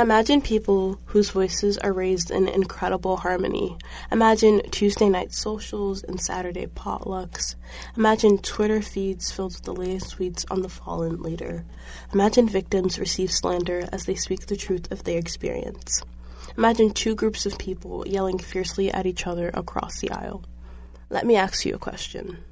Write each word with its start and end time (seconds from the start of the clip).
Imagine 0.00 0.40
people 0.40 0.98
whose 1.04 1.28
voices 1.28 1.76
are 1.76 1.92
raised 1.92 2.30
in 2.30 2.48
incredible 2.48 3.18
harmony. 3.18 3.76
Imagine 4.10 4.62
Tuesday 4.70 5.10
night 5.10 5.30
socials 5.30 6.02
and 6.02 6.18
Saturday 6.18 6.66
potlucks. 6.68 7.54
Imagine 7.98 8.38
Twitter 8.38 8.80
feeds 8.80 9.30
filled 9.30 9.52
with 9.52 9.64
the 9.64 9.74
latest 9.74 10.16
tweets 10.16 10.46
on 10.50 10.62
the 10.62 10.70
fallen 10.70 11.20
leader. 11.20 11.66
Imagine 12.14 12.48
victims 12.48 12.98
receive 12.98 13.30
slander 13.30 13.86
as 13.92 14.06
they 14.06 14.14
speak 14.14 14.46
the 14.46 14.56
truth 14.56 14.90
of 14.90 15.04
their 15.04 15.18
experience. 15.18 16.02
Imagine 16.56 16.92
two 16.92 17.14
groups 17.14 17.44
of 17.44 17.58
people 17.58 18.08
yelling 18.08 18.38
fiercely 18.38 18.90
at 18.90 19.04
each 19.04 19.26
other 19.26 19.50
across 19.52 20.00
the 20.00 20.12
aisle. 20.12 20.42
Let 21.10 21.26
me 21.26 21.36
ask 21.36 21.66
you 21.66 21.74
a 21.74 21.78
question. 21.78 22.42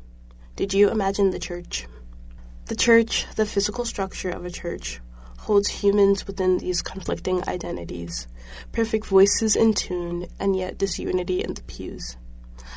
Did 0.55 0.75
you 0.75 0.91
imagine 0.91 1.31
the 1.31 1.39
church? 1.39 1.87
The 2.67 2.77
church, 2.77 3.25
the 3.37 3.47
physical 3.47 3.87
structure 3.87 4.29
of 4.29 4.45
a 4.45 4.51
church, 4.51 5.01
holds 5.49 5.71
humans 5.71 6.27
within 6.27 6.59
these 6.59 6.83
conflicting 6.83 7.43
identities, 7.49 8.29
perfect 8.71 9.07
voices 9.07 9.57
in 9.57 9.73
tune, 9.73 10.27
and 10.39 10.55
yet 10.55 10.77
disunity 10.77 11.43
in 11.43 11.55
the 11.55 11.63
pews. 11.63 12.19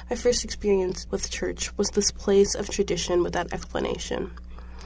My 0.10 0.16
first 0.16 0.46
experience 0.46 1.06
with 1.12 1.30
church 1.30 1.78
was 1.78 1.90
this 1.90 2.12
place 2.12 2.56
of 2.56 2.70
tradition 2.70 3.24
without 3.24 3.52
explanation. 3.52 4.32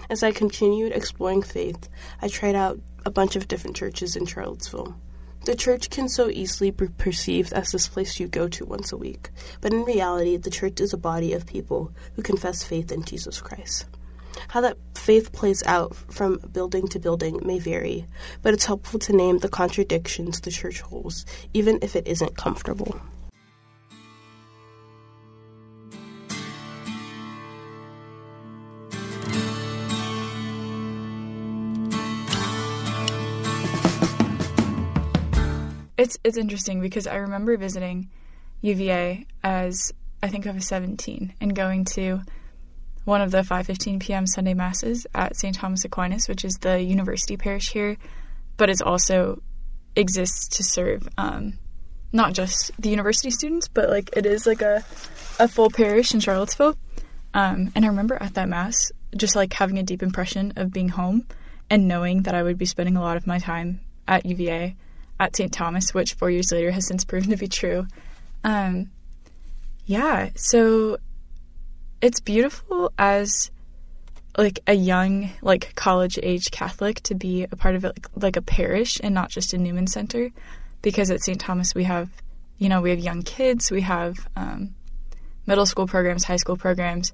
As 0.10 0.24
I 0.24 0.32
continued 0.32 0.94
exploring 0.94 1.44
faith, 1.44 1.88
I 2.24 2.28
tried 2.28 2.56
out 2.56 2.80
a 3.06 3.12
bunch 3.12 3.36
of 3.36 3.48
different 3.48 3.76
churches 3.76 4.16
in 4.16 4.26
Charlottesville. 4.26 4.96
The 5.44 5.54
church 5.54 5.92
can 5.92 6.10
so 6.10 6.28
easily 6.28 6.72
be 6.72 6.88
perceived 6.88 7.54
as 7.54 7.72
this 7.72 7.88
place 7.88 8.20
you 8.20 8.28
go 8.28 8.48
to 8.48 8.66
once 8.66 8.94
a 8.94 8.98
week, 8.98 9.30
but 9.62 9.74
in 9.74 9.84
reality, 9.84 10.38
the 10.38 10.50
church 10.50 10.82
is 10.82 10.92
a 10.92 10.98
body 10.98 11.34
of 11.34 11.46
people 11.46 11.92
who 12.16 12.24
confess 12.24 12.64
faith 12.64 12.92
in 12.92 13.04
Jesus 13.04 13.40
Christ. 13.40 13.86
How 14.48 14.62
that 14.62 14.78
faith 14.96 15.32
plays 15.32 15.64
out 15.66 15.96
from 15.96 16.40
building 16.52 16.88
to 16.90 17.00
building 17.00 17.40
may 17.46 17.60
vary, 17.60 18.06
but 18.42 18.54
it's 18.54 18.66
helpful 18.66 19.00
to 19.02 19.14
name 19.14 19.38
the 19.38 19.50
contradictions 19.50 20.42
the 20.42 20.52
church 20.52 20.82
holds, 20.82 21.26
even 21.54 21.80
if 21.82 21.96
it 21.96 22.08
isn't 22.08 22.36
comfortable. 22.36 23.00
It's 35.98 36.18
it's 36.24 36.38
interesting 36.38 36.82
because 36.82 37.08
I 37.08 37.16
remember 37.16 37.56
visiting 37.58 38.10
UVA 38.62 39.26
as 39.44 39.94
I 40.22 40.28
think 40.28 40.46
I 40.46 40.52
was 40.52 40.68
17 40.68 41.34
and 41.40 41.56
going 41.56 41.86
to 41.86 42.22
one 43.06 43.22
of 43.22 43.32
the 43.32 43.42
5:15 43.42 44.00
p.m. 44.00 44.28
Sunday 44.28 44.54
masses 44.54 45.08
at 45.16 45.36
St. 45.36 45.56
Thomas 45.56 45.86
Aquinas, 45.86 46.28
which 46.28 46.44
is 46.44 46.56
the 46.56 46.82
university 46.82 47.38
parish 47.38 47.72
here, 47.72 47.98
but 48.58 48.70
it 48.70 48.82
also 48.82 49.42
exists 49.96 50.58
to 50.58 50.64
serve 50.64 51.08
um, 51.18 51.54
not 52.12 52.34
just 52.34 52.72
the 52.80 52.90
university 52.90 53.30
students, 53.30 53.68
but 53.68 53.90
like 53.90 54.10
it 54.18 54.26
is 54.26 54.46
like 54.46 54.62
a 54.62 54.84
a 55.40 55.48
full 55.48 55.70
parish 55.70 56.14
in 56.14 56.20
Charlottesville. 56.20 56.76
Um, 57.34 57.72
and 57.76 57.84
I 57.86 57.90
remember 57.90 58.18
at 58.22 58.34
that 58.36 58.50
mass 58.50 58.92
just 59.16 59.36
like 59.36 59.54
having 59.54 59.78
a 59.78 59.84
deep 59.84 60.02
impression 60.02 60.54
of 60.56 60.72
being 60.72 60.90
home 60.90 61.26
and 61.70 61.88
knowing 61.88 62.24
that 62.24 62.36
I 62.36 62.44
would 62.44 62.58
be 62.58 62.66
spending 62.66 62.98
a 62.98 63.02
lot 63.02 63.18
of 63.18 63.28
my 63.28 63.40
time 63.40 63.82
at 64.08 64.26
UVA 64.26 64.76
at 65.20 65.36
St. 65.36 65.52
Thomas, 65.52 65.94
which 65.94 66.14
four 66.14 66.30
years 66.30 66.52
later 66.52 66.72
has 66.72 66.88
since 66.88 67.04
proven 67.06 67.32
to 67.32 67.38
be 67.38 67.48
true. 67.48 67.88
Um, 68.44 68.92
yeah, 69.86 70.30
so 70.36 70.98
it's 72.06 72.20
beautiful 72.20 72.94
as 73.00 73.50
like 74.38 74.60
a 74.68 74.74
young 74.74 75.32
like 75.42 75.74
college 75.74 76.20
age 76.22 76.52
catholic 76.52 77.02
to 77.02 77.16
be 77.16 77.48
a 77.52 77.56
part 77.56 77.74
of 77.74 77.84
it 77.84 77.88
like, 77.88 78.08
like, 78.16 78.36
a 78.36 78.44
parish 78.44 79.00
and 79.04 79.16
not 79.16 79.32
just 79.32 79.54
a 79.54 79.58
newman 79.58 79.88
center. 79.88 80.30
Because 80.84 81.10
at 81.10 81.24
st 81.24 81.42
thomas 81.42 81.74
we 81.74 81.84
have 81.86 82.10
you 82.60 82.70
know 82.70 82.80
we 82.80 82.92
have 82.92 83.00
young 83.00 83.24
kids 83.24 83.72
we 83.72 83.82
have 83.82 84.16
um, 84.36 84.76
middle 85.48 85.66
school 85.66 85.88
programs 85.88 86.24
high 86.24 86.36
school 86.36 86.58
programs. 86.58 87.12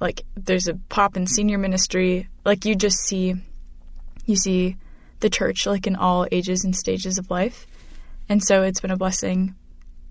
Like 0.00 0.22
there's 0.34 0.66
a 0.66 0.74
pop 0.88 1.14
and 1.14 1.28
senior 1.28 1.58
ministry. 1.58 2.28
Like 2.44 2.64
you 2.64 2.74
just 2.74 2.98
see 2.98 3.36
you 4.26 4.34
see 4.34 4.78
the 5.20 5.30
church 5.30 5.64
like 5.64 5.86
in 5.86 5.94
all 5.94 6.26
ages 6.32 6.64
and 6.64 6.74
stages 6.74 7.18
of 7.18 7.30
life. 7.30 7.68
And 8.28 8.42
so 8.42 8.62
it's 8.62 8.80
been 8.80 8.90
a 8.90 8.96
blessing 8.96 9.54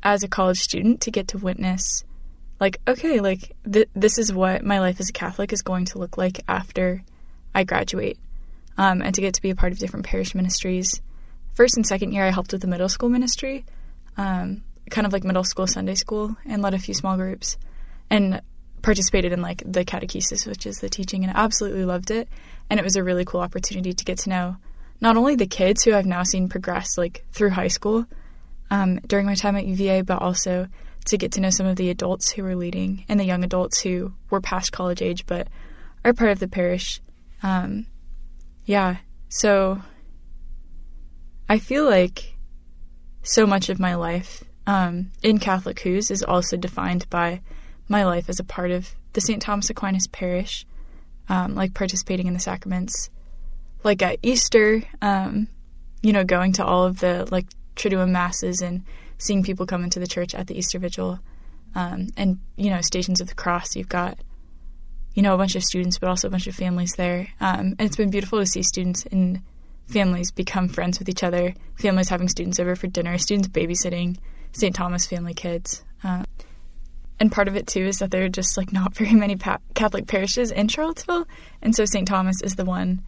as 0.02 0.24
a 0.24 0.30
college 0.30 0.62
student 0.62 1.02
to 1.02 1.12
get 1.12 1.28
to 1.30 1.38
witness 1.38 2.06
like 2.62 2.80
okay 2.88 3.20
like 3.20 3.54
th- 3.70 3.90
this 3.94 4.18
is 4.18 4.32
what 4.32 4.64
my 4.64 4.80
life 4.80 5.02
as 5.02 5.10
a 5.10 5.14
catholic 5.14 5.52
is 5.52 5.64
going 5.64 5.84
to 5.84 5.98
look 5.98 6.18
like 6.18 6.40
after 6.48 7.04
i 7.54 7.66
graduate 7.66 8.18
um, 8.78 9.02
and 9.02 9.14
to 9.16 9.22
get 9.22 9.34
to 9.34 9.42
be 9.42 9.50
a 9.50 9.56
part 9.56 9.74
of 9.74 9.80
different 9.80 10.06
parish 10.06 10.34
ministries. 10.34 11.02
First 11.54 11.76
and 11.76 11.86
second 11.86 12.14
year 12.14 12.26
i 12.26 12.30
helped 12.30 12.54
with 12.54 12.62
the 12.62 12.68
middle 12.68 12.88
school 12.88 13.10
ministry 13.10 13.66
um, 14.16 14.64
kind 14.90 15.06
of 15.06 15.12
like 15.12 15.24
middle 15.24 15.44
school 15.44 15.68
sunday 15.68 15.96
school 15.96 16.38
and 16.46 16.62
led 16.62 16.74
a 16.74 16.80
few 16.80 16.94
small 16.94 17.18
groups 17.18 17.58
and 18.10 18.42
participated 18.82 19.32
in 19.32 19.42
like 19.42 19.64
the 19.66 19.84
catechesis 19.84 20.48
which 20.48 20.66
is 20.66 20.80
the 20.80 20.90
teaching 20.90 21.24
and 21.24 21.36
absolutely 21.36 21.86
loved 21.86 22.10
it. 22.10 22.28
And 22.70 22.80
it 22.80 22.84
was 22.84 22.96
a 22.96 23.04
really 23.04 23.26
cool 23.26 23.42
opportunity 23.42 23.94
to 23.94 24.06
get 24.06 24.20
to 24.20 24.30
know 24.30 24.56
not 25.02 25.18
only 25.18 25.36
the 25.36 25.48
kids 25.48 25.84
who 25.84 25.94
i've 25.94 26.06
now 26.06 26.24
seen 26.24 26.48
progress 26.48 26.98
like 26.98 27.26
through 27.32 27.50
high 27.50 27.68
school 27.68 28.06
um, 28.70 29.00
during 29.00 29.26
my 29.26 29.36
time 29.36 29.56
at 29.56 29.66
uva 29.66 30.04
but 30.04 30.22
also 30.22 30.68
to 31.06 31.18
get 31.18 31.32
to 31.34 31.42
know 31.42 31.50
some 31.50 31.66
of 31.66 31.76
the 31.76 31.90
adults 31.90 32.32
who 32.32 32.44
were 32.44 32.56
leading 32.56 33.06
and 33.10 33.20
the 33.20 33.26
young 33.26 33.44
adults 33.44 33.82
who 33.82 34.14
were 34.30 34.42
past 34.42 34.72
college 34.72 35.02
age 35.02 35.26
but 35.26 35.48
are 36.04 36.14
part 36.14 36.32
of 36.32 36.40
the 36.40 36.48
parish. 36.48 37.02
Um, 37.44 37.88
yeah, 38.66 38.98
so 39.30 39.82
I 41.50 41.60
feel 41.60 41.86
like 41.86 42.36
so 43.24 43.46
much 43.46 43.70
of 43.70 43.80
my 43.80 43.96
life 43.96 44.44
um, 44.68 45.12
in 45.24 45.40
Catholic 45.40 45.80
Hoos 45.80 46.12
is 46.12 46.24
also 46.24 46.58
defined 46.58 47.10
by 47.10 47.42
my 47.88 48.06
life 48.06 48.30
as 48.30 48.40
a 48.40 48.44
part 48.44 48.72
of 48.72 48.96
the 49.14 49.22
St. 49.22 49.42
Thomas 49.42 49.70
Aquinas 49.70 50.08
parish, 50.08 50.66
um, 51.30 51.56
like 51.56 51.74
participating 51.74 52.28
in 52.28 52.34
the 52.34 52.40
sacraments, 52.40 53.10
like 53.84 54.02
at 54.02 54.20
Easter, 54.22 54.84
um, 55.02 55.48
you 56.02 56.14
know, 56.14 56.24
going 56.24 56.54
to 56.54 56.66
all 56.66 56.86
of 56.86 57.00
the 57.00 57.28
like 57.32 57.48
Triduum 57.76 58.10
masses 58.10 58.62
and 58.62 58.84
seeing 59.22 59.44
people 59.44 59.66
come 59.66 59.84
into 59.84 60.00
the 60.00 60.08
church 60.08 60.34
at 60.34 60.48
the 60.48 60.58
Easter 60.58 60.80
Vigil, 60.80 61.20
um, 61.76 62.08
and 62.18 62.40
you 62.58 62.70
know, 62.70 62.82
Stations 62.82 63.22
of 63.22 63.28
the 63.28 63.36
Cross. 63.36 63.76
You've 63.76 63.90
got 63.90 64.18
you 65.14 65.22
know 65.22 65.34
a 65.34 65.38
bunch 65.38 65.56
of 65.56 65.64
students, 65.64 66.00
but 66.00 66.10
also 66.10 66.28
a 66.28 66.32
bunch 66.32 66.48
of 66.48 66.56
families 66.56 66.94
there, 66.94 67.28
um, 67.40 67.76
and 67.78 67.82
it's 67.82 67.96
been 67.96 68.10
beautiful 68.10 68.40
to 68.40 68.46
see 68.46 68.64
students 68.64 69.06
and 69.12 69.42
families 69.88 70.32
become 70.32 70.68
friends 70.68 71.00
with 71.00 71.10
each 71.10 71.24
other. 71.24 71.54
Families 71.76 72.10
having 72.10 72.28
students 72.28 72.60
over 72.60 72.76
for 72.76 72.88
dinner, 72.88 73.18
students 73.18 73.48
babysitting 73.48 74.18
St. 74.54 74.76
Thomas 74.76 75.06
family 75.06 75.34
kids. 75.34 75.84
Um, 76.04 76.26
and 77.20 77.32
part 77.32 77.48
of 77.48 77.56
it 77.56 77.68
too 77.68 77.86
is 77.86 78.00
that 78.00 78.10
there 78.10 78.26
are 78.26 78.30
just 78.30 78.58
like 78.58 78.74
not 78.74 78.96
very 78.98 79.14
many 79.14 79.36
pa- 79.36 79.60
Catholic 79.76 80.08
parishes 80.08 80.52
in 80.52 80.68
Charlottesville, 80.68 81.28
and 81.62 81.76
so 81.76 81.86
St. 81.86 82.08
Thomas 82.08 82.42
is 82.42 82.56
the 82.56 82.66
one 82.66 83.04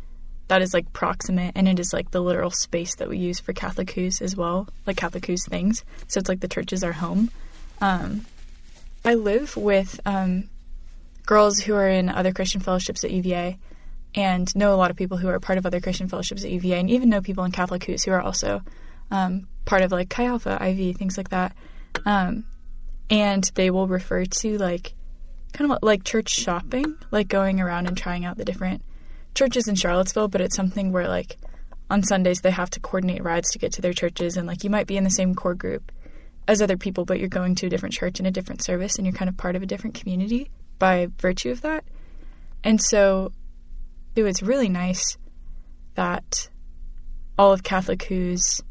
that 0.54 0.62
is 0.62 0.72
like 0.72 0.94
proximate 0.94 1.52
and 1.56 1.68
it 1.68 1.80
is 1.80 1.94
like 1.94 2.12
the 2.12 2.22
literal 2.22 2.52
space 2.52 2.94
that 2.98 3.10
we 3.10 3.18
use 3.18 3.40
for 3.40 3.54
Catholic 3.54 3.90
Hoos 3.90 4.22
as 4.22 4.36
well, 4.36 4.68
like 4.86 4.98
Catholic 4.98 5.26
Hoos 5.26 5.48
things. 5.48 5.84
So 6.08 6.20
it's 6.20 6.30
like 6.30 6.42
the 6.42 6.48
church 6.48 6.72
is 6.72 6.84
our 6.84 6.92
home. 6.92 7.32
Um, 7.82 8.28
I 9.04 9.16
live 9.16 9.58
with 9.58 10.00
um, 10.06 10.52
girls 11.26 11.58
who 11.58 11.74
are 11.74 11.90
in 11.90 12.08
other 12.08 12.32
Christian 12.34 12.62
fellowships 12.62 13.04
at 13.04 13.10
UVA 13.10 13.58
and 14.14 14.56
know 14.56 14.76
a 14.76 14.78
lot 14.78 14.92
of 14.92 14.96
people 14.96 15.18
who 15.18 15.28
are 15.28 15.40
part 15.40 15.58
of 15.58 15.66
other 15.66 15.82
Christian 15.82 16.08
fellowships 16.08 16.46
at 16.46 16.52
UVA 16.52 16.80
and 16.80 16.90
even 16.92 17.10
know 17.10 17.20
people 17.20 17.46
in 17.46 17.52
Catholic 17.52 17.84
Hoos 17.86 18.04
who 18.04 18.12
are 18.12 18.22
also 18.22 18.62
um, 19.10 19.48
part 19.66 19.82
of 19.82 19.92
like 19.92 20.10
Chi 20.10 20.26
Alpha, 20.26 20.64
IV, 20.64 20.98
things 20.98 21.18
like 21.18 21.30
that. 21.30 21.56
Um, 22.06 22.46
and 23.10 23.44
they 23.56 23.72
will 23.72 23.88
refer 23.88 24.26
to 24.26 24.58
like 24.60 24.94
kind 25.52 25.72
of 25.72 25.80
like 25.82 26.04
church 26.04 26.30
shopping, 26.30 26.96
like 27.10 27.28
going 27.28 27.60
around 27.60 27.88
and 27.88 27.98
trying 27.98 28.24
out 28.24 28.38
the 28.38 28.46
different 28.46 28.84
churches 29.36 29.68
in 29.68 29.76
Charlottesville, 29.76 30.28
but 30.28 30.42
it's 30.42 30.56
something 30.56 30.92
where 30.92 31.08
like 31.08 31.38
on 31.90 32.04
Sundays 32.04 32.42
they 32.42 32.52
have 32.52 32.70
to 32.72 32.80
coordinate 32.80 33.24
rides 33.24 33.52
to 33.52 33.60
get 33.60 33.74
to 33.74 33.82
their 33.82 33.94
churches 33.94 34.38
and 34.38 34.48
like 34.48 34.64
you 34.64 34.70
might 34.70 34.88
be 34.88 34.98
in 34.98 35.04
the 35.04 35.10
same 35.10 35.36
core 35.36 35.56
group 35.56 35.92
as 36.48 36.62
other 36.62 36.78
people, 36.78 37.06
but 37.06 37.20
you're 37.20 37.30
going 37.30 37.56
to 37.56 37.68
a 37.68 37.70
different 37.70 37.94
church 37.94 38.20
in 38.20 38.26
a 38.26 38.32
different 38.32 38.64
service 38.64 38.98
and 38.98 39.06
you're 39.06 39.16
kind 39.16 39.30
of 39.30 39.38
part 39.38 39.56
of 39.56 39.64
a 39.64 39.66
different 39.66 39.96
community 39.96 40.50
by 40.80 41.08
virtue 41.20 41.52
of 41.52 41.62
that. 41.62 41.84
And 42.64 42.82
so 42.82 43.32
it 44.16 44.24
was 44.24 44.44
really 44.44 44.70
nice 44.70 45.18
that 45.96 46.50
all 47.38 47.54
of 47.54 47.64
Catholic 47.64 48.04
Hoos 48.04 48.62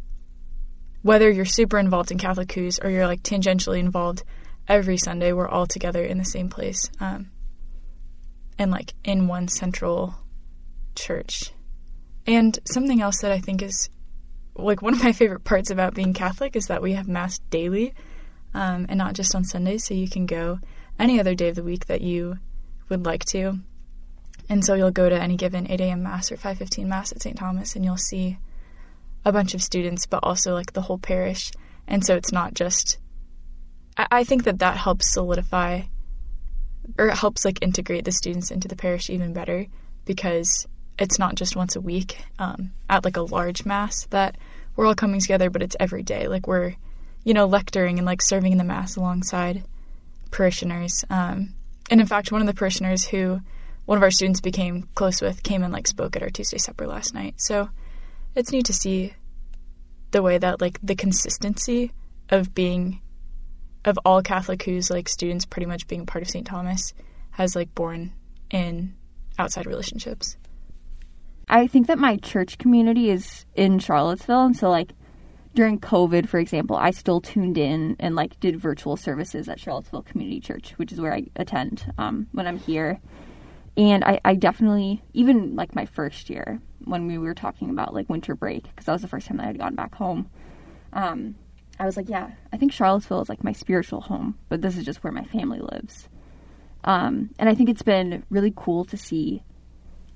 whether 1.03 1.29
you're 1.29 1.45
super 1.45 1.79
involved 1.79 2.11
in 2.11 2.19
Catholic 2.19 2.51
Hoos 2.53 2.79
or 2.79 2.89
you're 2.89 3.07
like 3.07 3.23
tangentially 3.23 3.79
involved 3.79 4.23
every 4.69 4.97
Sunday, 4.97 5.33
we're 5.33 5.49
all 5.49 5.67
together 5.67 6.03
in 6.03 6.19
the 6.19 6.25
same 6.25 6.49
place. 6.49 6.91
Um, 7.01 7.31
and 8.59 8.71
like 8.71 8.95
in 9.05 9.27
one 9.27 9.49
central 9.49 10.15
church. 10.95 11.53
And 12.27 12.59
something 12.65 13.01
else 13.01 13.21
that 13.21 13.33
I 13.33 13.41
think 13.41 13.63
is 13.63 13.91
like 14.55 14.83
one 14.83 14.95
of 14.95 15.03
my 15.03 15.13
favorite 15.13 15.45
parts 15.45 15.71
about 15.71 15.95
being 15.95 16.13
Catholic 16.13 16.57
is 16.57 16.67
that 16.67 16.83
we 16.83 16.93
have 16.93 17.09
Mass 17.09 17.39
daily 17.51 17.95
um, 18.55 18.87
and 18.89 18.99
not 18.99 19.15
just 19.15 19.35
on 19.35 19.45
Sundays. 19.45 19.85
So 19.87 19.95
you 19.95 20.09
can 20.09 20.27
go 20.27 20.59
any 20.99 21.19
other 21.19 21.35
day 21.35 21.49
of 21.49 21.57
the 21.57 21.63
week 21.63 21.87
that 21.87 22.01
you 22.01 22.39
would 22.89 23.05
like 23.05 23.25
to. 23.27 23.59
And 24.49 24.65
so 24.65 24.75
you'll 24.75 24.91
go 24.91 25.09
to 25.09 25.21
any 25.21 25.37
given 25.37 25.71
8 25.71 25.81
a.m. 25.81 26.03
Mass 26.03 26.31
or 26.31 26.37
5:15 26.37 26.87
Mass 26.87 27.13
at 27.13 27.23
St. 27.23 27.37
Thomas, 27.37 27.75
and 27.75 27.85
you'll 27.85 27.97
see 27.97 28.39
a 29.25 29.33
bunch 29.33 29.55
of 29.55 29.63
students, 29.63 30.07
but 30.07 30.21
also 30.23 30.53
like 30.53 30.73
the 30.73 30.83
whole 30.83 30.99
parish. 30.99 31.53
And 31.87 32.05
so 32.05 32.17
it's 32.17 32.33
not 32.33 32.55
just. 32.55 32.99
I, 33.97 34.07
I 34.11 34.25
think 34.25 34.45
that 34.45 34.59
that 34.59 34.77
helps 34.77 35.13
solidify, 35.13 35.83
or 36.99 37.09
it 37.09 37.17
helps 37.17 37.45
like 37.45 37.63
integrate 37.63 38.05
the 38.05 38.13
students 38.13 38.51
into 38.51 38.69
the 38.69 38.77
parish 38.77 39.11
even 39.11 39.33
better 39.33 39.67
because 40.05 40.67
it's 40.99 41.19
not 41.19 41.35
just 41.35 41.57
once 41.57 41.77
a 41.77 41.81
week 41.81 42.25
um, 42.39 42.73
at 42.89 43.05
like 43.05 43.17
a 43.17 43.23
large 43.23 43.65
mass 43.65 44.07
that 44.11 44.37
we're 44.77 44.87
all 44.87 44.95
coming 44.95 45.21
together, 45.21 45.51
but 45.51 45.63
it's 45.63 45.77
every 45.79 46.03
day. 46.03 46.29
Like 46.29 46.47
we're, 46.47 46.75
you 47.25 47.35
know, 47.35 47.47
lecturing 47.47 47.99
and 47.99 48.07
like 48.07 48.23
serving 48.23 48.53
in 48.53 48.59
the 48.59 48.65
mass 48.65 48.97
alongside 48.97 49.65
parishioners. 50.31 51.05
Um, 51.11 51.55
and 51.91 52.01
in 52.01 52.07
fact, 52.07 52.33
one 52.33 52.41
of 52.41 52.47
the 52.47 52.55
parishioners 52.55 53.05
who 53.05 53.41
one 53.85 53.99
of 53.99 54.03
our 54.03 54.11
students 54.11 54.41
became 54.41 54.89
close 54.95 55.21
with 55.21 55.43
came 55.43 55.63
and 55.63 55.73
like 55.73 55.87
spoke 55.87 56.17
at 56.17 56.23
our 56.23 56.31
Tuesday 56.31 56.59
supper 56.59 56.87
last 56.87 57.15
night. 57.15 57.35
So 57.39 57.69
it's 58.35 58.53
neat 58.53 58.67
to 58.67 58.73
see 58.73 59.15
the 60.13 60.23
way 60.23 60.39
that 60.39 60.61
like 60.61 60.79
the 60.83 60.95
consistency 60.95 61.93
of 62.31 62.55
being 62.55 63.01
of 63.85 63.99
all 64.05 64.23
Catholic 64.23 64.63
Hoos 64.63 64.91
like 64.91 65.09
students 65.09 65.45
pretty 65.45 65.67
much 65.67 65.89
being 65.89 66.07
part 66.07 66.23
of 66.23 66.31
St. 66.31 66.47
Thomas 66.47 66.95
has 67.33 67.57
like 67.57 67.75
born 67.75 68.13
in 68.51 68.95
outside 69.39 69.67
relationships. 69.67 70.37
I 71.53 71.67
think 71.67 71.87
that 71.89 71.99
my 71.99 72.17
church 72.17 72.57
community 72.57 73.11
is 73.11 73.45
in 73.55 73.79
Charlottesville, 73.79 74.47
and 74.47 74.57
so 74.57 74.71
like 74.71 74.93
during 75.55 75.79
COVID, 75.79 76.27
for 76.27 76.39
example, 76.39 76.77
I 76.77 76.93
still 76.93 77.21
tuned 77.21 77.59
in 77.59 77.95
and 78.01 78.17
like 78.17 78.41
did 78.41 78.59
virtual 78.59 78.97
services 78.97 79.51
at 79.51 79.61
Charlottesville 79.61 80.03
Community 80.03 80.41
Church, 80.41 80.73
which 80.79 80.93
is 80.93 80.99
where 81.01 81.13
I 81.13 81.25
attend 81.37 81.93
um, 81.99 82.27
when 82.33 82.47
I'm 82.47 82.57
here. 82.57 83.01
And 83.77 84.03
I, 84.03 84.19
I 84.25 84.35
definitely, 84.35 85.03
even 85.13 85.55
like 85.55 85.75
my 85.75 85.85
first 85.85 86.31
year 86.31 86.59
when 86.87 87.07
we 87.07 87.19
were 87.19 87.35
talking 87.35 87.69
about 87.69 87.93
like 87.93 88.09
winter 88.09 88.35
break, 88.35 88.63
because 88.65 88.87
that 88.87 88.93
was 88.93 89.03
the 89.03 89.09
first 89.09 89.27
time 89.27 89.37
that 89.37 89.45
I 89.45 89.49
had 89.49 89.59
gone 89.59 89.75
back 89.75 89.95
home. 89.95 90.31
Um, 90.95 91.35
I 91.79 91.85
was 91.85 91.99
like, 91.99 92.09
yeah, 92.09 92.31
I 92.51 92.57
think 92.57 92.73
Charlottesville 92.73 93.21
is 93.21 93.29
like 93.29 93.45
my 93.45 93.53
spiritual 93.53 94.01
home, 94.01 94.39
but 94.49 94.63
this 94.63 94.79
is 94.79 94.87
just 94.87 95.05
where 95.05 95.13
my 95.13 95.25
family 95.25 95.61
lives. 95.61 96.09
Um, 96.85 97.29
and 97.39 97.51
I 97.51 97.55
think 97.55 97.69
it's 97.69 97.83
been 97.83 98.25
really 98.31 98.55
cool 98.57 98.87
to 98.87 98.97
see, 98.97 99.43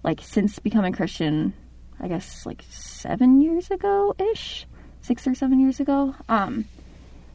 like, 0.07 0.21
since 0.23 0.59
becoming 0.61 0.93
Christian, 0.93 1.53
I 2.01 2.09
guess 2.09 2.47
like 2.47 2.63
seven 2.71 3.41
years 3.41 3.71
ago 3.71 4.15
ish, 4.19 4.67
six 5.01 5.27
or 5.27 5.35
seven 5.35 5.61
years 5.61 5.81
ago, 5.81 6.15
um, 6.29 6.65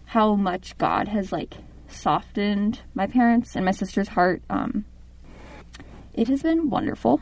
how 0.06 0.36
much 0.36 0.78
God 0.78 1.08
has 1.10 1.32
like 1.32 1.56
softened 1.90 2.80
my 2.94 3.08
parents 3.08 3.56
and 3.56 3.66
my 3.66 3.72
sister's 3.72 4.08
heart. 4.08 4.42
Um, 4.50 4.86
it 6.14 6.28
has 6.30 6.42
been 6.42 6.70
wonderful. 6.70 7.22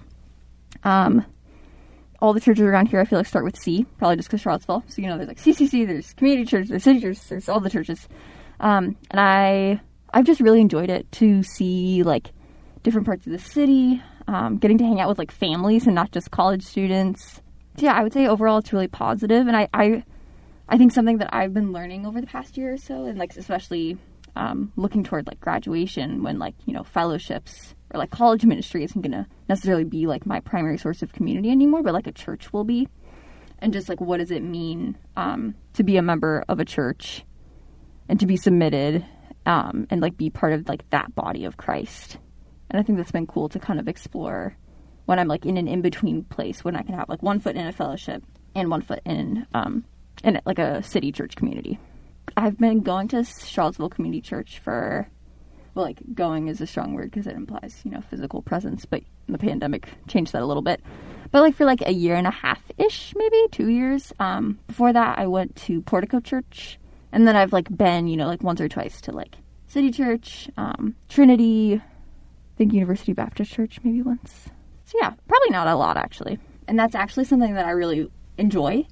Um, 0.83 1.25
all 2.21 2.33
the 2.33 2.39
churches 2.39 2.63
around 2.63 2.87
here, 2.87 2.99
I 2.99 3.05
feel 3.05 3.17
like, 3.17 3.27
start 3.27 3.45
with 3.45 3.57
C, 3.57 3.85
probably 3.97 4.17
just 4.17 4.29
because 4.29 4.41
Charlottesville. 4.41 4.83
So, 4.87 5.01
you 5.01 5.07
know, 5.07 5.17
there's 5.17 5.29
like 5.29 5.41
CCC, 5.41 5.87
there's 5.87 6.13
community 6.13 6.45
church, 6.45 6.67
there's 6.67 6.83
city 6.83 6.99
church, 6.99 7.19
there's 7.27 7.49
all 7.49 7.59
the 7.59 7.69
churches. 7.69 8.07
Um, 8.59 8.97
and 9.09 9.19
I, 9.19 9.81
I've 10.13 10.25
just 10.25 10.41
really 10.41 10.61
enjoyed 10.61 10.89
it 10.89 11.11
to 11.13 11.43
see 11.43 12.03
like 12.03 12.31
different 12.83 13.07
parts 13.07 13.25
of 13.25 13.31
the 13.31 13.39
city, 13.39 14.01
um, 14.29 14.57
getting 14.57 14.77
to 14.77 14.83
hang 14.83 15.01
out 15.01 15.09
with 15.09 15.17
like 15.17 15.31
families 15.31 15.87
and 15.87 15.95
not 15.95 16.11
just 16.11 16.29
college 16.29 16.61
students. 16.61 17.41
Yeah, 17.77 17.93
I 17.93 18.03
would 18.03 18.13
say 18.13 18.27
overall 18.27 18.59
it's 18.59 18.71
really 18.71 18.87
positive, 18.87 19.47
and 19.47 19.57
I, 19.57 19.67
I, 19.73 20.03
I 20.67 20.77
think 20.77 20.91
something 20.91 21.17
that 21.17 21.33
I've 21.33 21.51
been 21.51 21.73
learning 21.73 22.05
over 22.05 22.21
the 22.21 22.27
past 22.27 22.55
year 22.55 22.73
or 22.73 22.77
so, 22.77 23.05
and 23.05 23.17
like 23.17 23.35
especially 23.35 23.97
um, 24.35 24.71
looking 24.75 25.03
toward 25.03 25.25
like 25.25 25.39
graduation 25.39 26.21
when 26.21 26.37
like 26.37 26.53
you 26.67 26.73
know 26.73 26.83
fellowships 26.83 27.73
or 27.91 27.97
like 27.97 28.11
college 28.11 28.45
ministry 28.45 28.83
isn't 28.83 29.01
to 29.01 29.25
necessarily 29.47 29.83
be 29.83 30.05
like 30.05 30.27
my 30.27 30.39
primary 30.41 30.77
source 30.77 31.01
of 31.01 31.11
community 31.11 31.49
anymore, 31.49 31.81
but 31.81 31.95
like 31.95 32.05
a 32.05 32.11
church 32.11 32.53
will 32.53 32.63
be. 32.63 32.87
And 33.57 33.73
just 33.73 33.89
like 33.89 33.99
what 33.99 34.17
does 34.17 34.29
it 34.29 34.43
mean 34.43 34.95
um, 35.17 35.55
to 35.73 35.83
be 35.83 35.97
a 35.97 36.03
member 36.03 36.45
of 36.47 36.59
a 36.59 36.65
church 36.65 37.25
and 38.07 38.19
to 38.19 38.27
be 38.27 38.37
submitted 38.37 39.03
um, 39.47 39.87
and 39.89 40.01
like 40.01 40.17
be 40.17 40.29
part 40.29 40.53
of 40.53 40.69
like 40.69 40.87
that 40.91 41.15
body 41.15 41.45
of 41.45 41.57
Christ. 41.57 42.19
And 42.69 42.79
I 42.79 42.83
think 42.83 42.97
that's 42.97 43.11
been 43.11 43.27
cool 43.27 43.49
to 43.49 43.59
kind 43.59 43.79
of 43.79 43.87
explore 43.87 44.55
when 45.05 45.17
I'm 45.17 45.27
like 45.27 45.45
in 45.45 45.57
an 45.57 45.67
in 45.67 45.81
between 45.81 46.23
place 46.23 46.63
when 46.63 46.75
I 46.75 46.83
can 46.83 46.93
have 46.95 47.09
like 47.09 47.23
one 47.23 47.39
foot 47.39 47.55
in 47.55 47.65
a 47.65 47.71
fellowship 47.71 48.23
and 48.55 48.69
one 48.69 48.81
foot 48.81 49.01
in 49.05 49.47
um, 49.53 49.83
in 50.23 50.39
like 50.45 50.59
a 50.59 50.83
city 50.83 51.11
church 51.11 51.35
community. 51.35 51.79
I've 52.37 52.57
been 52.57 52.81
going 52.81 53.07
to 53.09 53.23
Charlottesville 53.23 53.89
Community 53.89 54.21
Church 54.21 54.59
for 54.59 55.09
well, 55.73 55.85
like 55.85 55.99
going 56.13 56.47
is 56.47 56.61
a 56.61 56.67
strong 56.67 56.93
word 56.93 57.11
because 57.11 57.27
it 57.27 57.35
implies 57.35 57.81
you 57.83 57.91
know 57.91 58.01
physical 58.01 58.41
presence, 58.41 58.85
but 58.85 59.01
the 59.27 59.37
pandemic 59.37 59.89
changed 60.07 60.33
that 60.33 60.41
a 60.41 60.45
little 60.45 60.61
bit. 60.61 60.81
But 61.31 61.41
like 61.41 61.55
for 61.55 61.65
like 61.65 61.81
a 61.81 61.93
year 61.93 62.15
and 62.15 62.27
a 62.27 62.31
half 62.31 62.61
ish, 62.77 63.13
maybe 63.15 63.47
two 63.51 63.69
years. 63.69 64.11
Um, 64.19 64.59
before 64.67 64.93
that, 64.93 65.19
I 65.19 65.27
went 65.27 65.55
to 65.67 65.81
Portico 65.81 66.19
Church, 66.19 66.79
and 67.11 67.27
then 67.27 67.35
I've 67.35 67.53
like 67.53 67.75
been 67.75 68.07
you 68.07 68.17
know 68.17 68.27
like 68.27 68.43
once 68.43 68.61
or 68.61 68.69
twice 68.69 69.01
to 69.01 69.11
like 69.11 69.37
City 69.67 69.91
Church, 69.91 70.49
um, 70.57 70.95
Trinity, 71.07 71.81
think 72.59 72.73
University 72.73 73.13
Baptist 73.13 73.51
Church 73.51 73.79
maybe 73.83 74.01
once. 74.01 74.49
So 74.83 74.97
yeah, 75.01 75.13
probably 75.27 75.49
not 75.49 75.67
a 75.67 75.75
lot 75.75 75.97
actually, 75.97 76.37
and 76.67 76.77
that's 76.77 76.93
actually 76.93 77.23
something 77.23 77.55
that 77.55 77.65
I 77.65 77.71
really 77.71 78.11
enjoy. 78.37 78.85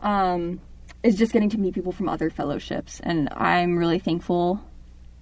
Um, 0.00 0.60
is 1.04 1.16
just 1.16 1.32
getting 1.32 1.50
to 1.50 1.58
meet 1.58 1.74
people 1.74 1.92
from 1.92 2.08
other 2.08 2.30
fellowships, 2.30 3.00
and 3.00 3.28
I'm 3.32 3.76
really 3.76 3.98
thankful 3.98 4.60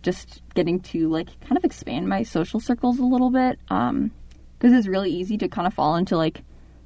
just 0.03 0.43
getting 0.55 0.81
to 0.81 1.09
like 1.09 1.29
kind 1.41 1.57
of 1.57 1.65
expand 1.65 2.09
my 2.09 2.23
social 2.23 2.61
circles 2.61 2.99
a 2.99 3.05
little 3.05 3.31
bit 3.31 3.59
um 3.69 4.11
because 4.59 4.73
it's 4.73 4.87
really 4.87 5.11
easy 5.11 5.37
to 5.37 5.49
kind 5.49 5.67
of 5.67 5.75
fall 5.75 5.97
into 5.97 6.17
like 6.17 6.43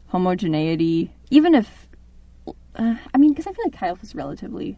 homogeneity 0.09 1.13
even 1.31 1.55
if 1.55 1.89
uh, 2.77 2.97
i 3.13 3.19
mean 3.19 3.31
because 3.31 3.47
i 3.47 3.53
feel 3.53 3.65
like 3.67 3.81
Alpha 3.83 4.03
is 4.03 4.15
relatively 4.15 4.77